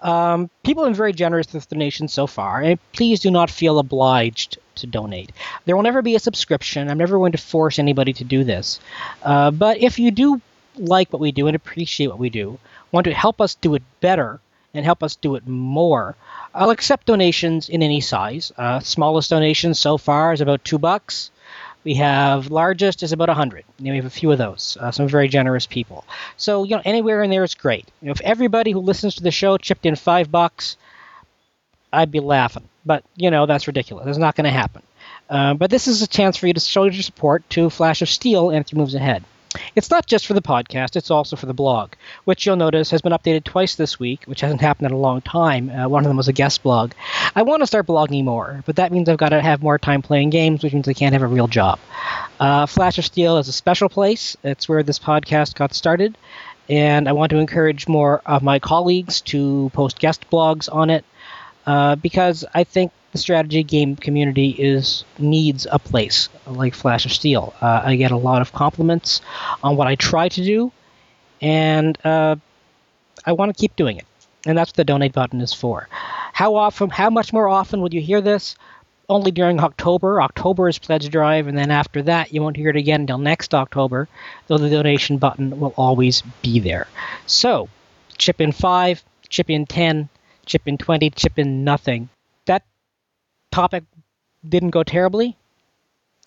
[0.00, 3.78] Um, people have been very generous with donations so far, and please do not feel
[3.78, 5.30] obliged to donate.
[5.64, 6.90] There will never be a subscription.
[6.90, 8.80] I'm never going to force anybody to do this.
[9.22, 10.40] Uh, but if you do
[10.76, 12.58] like what we do and appreciate what we do,
[12.92, 14.40] want to help us do it better
[14.74, 16.14] and help us do it more,
[16.54, 18.52] I'll accept donations in any size.
[18.56, 21.30] Uh, smallest donation so far is about two bucks.
[21.84, 23.64] We have largest is about a hundred.
[23.78, 24.76] You know, we have a few of those.
[24.80, 26.04] Uh, some very generous people.
[26.36, 27.88] So you know, anywhere in there is great.
[28.00, 30.76] You know, if everybody who listens to the show chipped in five bucks,
[31.92, 32.68] I'd be laughing.
[32.86, 34.06] But you know, that's ridiculous.
[34.06, 34.82] It's not going to happen.
[35.28, 38.08] Uh, but this is a chance for you to show your support to Flash of
[38.08, 39.24] Steel and Three Moves Ahead.
[39.74, 41.92] It's not just for the podcast, it's also for the blog,
[42.24, 45.22] which you'll notice has been updated twice this week, which hasn't happened in a long
[45.22, 45.70] time.
[45.70, 46.92] Uh, one of them was a guest blog.
[47.34, 50.02] I want to start blogging more, but that means I've got to have more time
[50.02, 51.78] playing games, which means I can't have a real job.
[52.38, 54.36] Uh, Flash of Steel is a special place.
[54.44, 56.18] It's where this podcast got started,
[56.68, 61.04] and I want to encourage more of my colleagues to post guest blogs on it
[61.66, 67.12] uh, because I think the strategy game community is needs a place like Flash of
[67.12, 67.54] Steel.
[67.60, 69.20] Uh, I get a lot of compliments
[69.62, 70.72] on what I try to do,
[71.40, 72.36] and uh,
[73.24, 74.06] I want to keep doing it.
[74.46, 75.88] And that's what the donate button is for.
[76.32, 76.90] How often?
[76.90, 78.56] How much more often would you hear this?
[79.08, 80.22] Only during October.
[80.22, 83.54] October is pledge drive, and then after that, you won't hear it again until next
[83.54, 84.08] October.
[84.46, 86.88] Though the donation button will always be there.
[87.26, 87.68] So,
[88.16, 90.08] chip in five, chip in ten,
[90.46, 92.08] chip in twenty, chip in nothing
[93.52, 93.84] topic
[94.46, 95.36] didn't go terribly?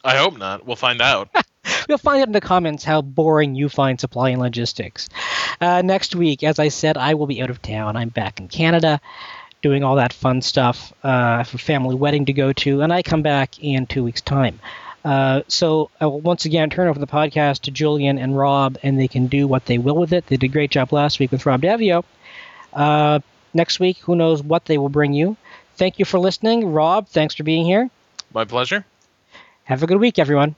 [0.03, 0.65] I hope not.
[0.65, 1.29] We'll find out.
[1.89, 5.09] You'll find out in the comments how boring you find supply and logistics.
[5.59, 7.95] Uh, next week, as I said, I will be out of town.
[7.95, 9.01] I'm back in Canada
[9.61, 13.23] doing all that fun stuff uh, for family wedding to go to, and I come
[13.23, 14.59] back in two weeks' time.
[15.03, 18.99] Uh, so I will once again turn over the podcast to Julian and Rob, and
[18.99, 20.27] they can do what they will with it.
[20.27, 22.03] They did a great job last week with Rob Daviau.
[22.73, 23.19] Uh,
[23.53, 25.37] next week, who knows what they will bring you.
[25.75, 26.71] Thank you for listening.
[26.71, 27.89] Rob, thanks for being here.
[28.33, 28.85] My pleasure.
[29.65, 30.55] Have a good week, everyone.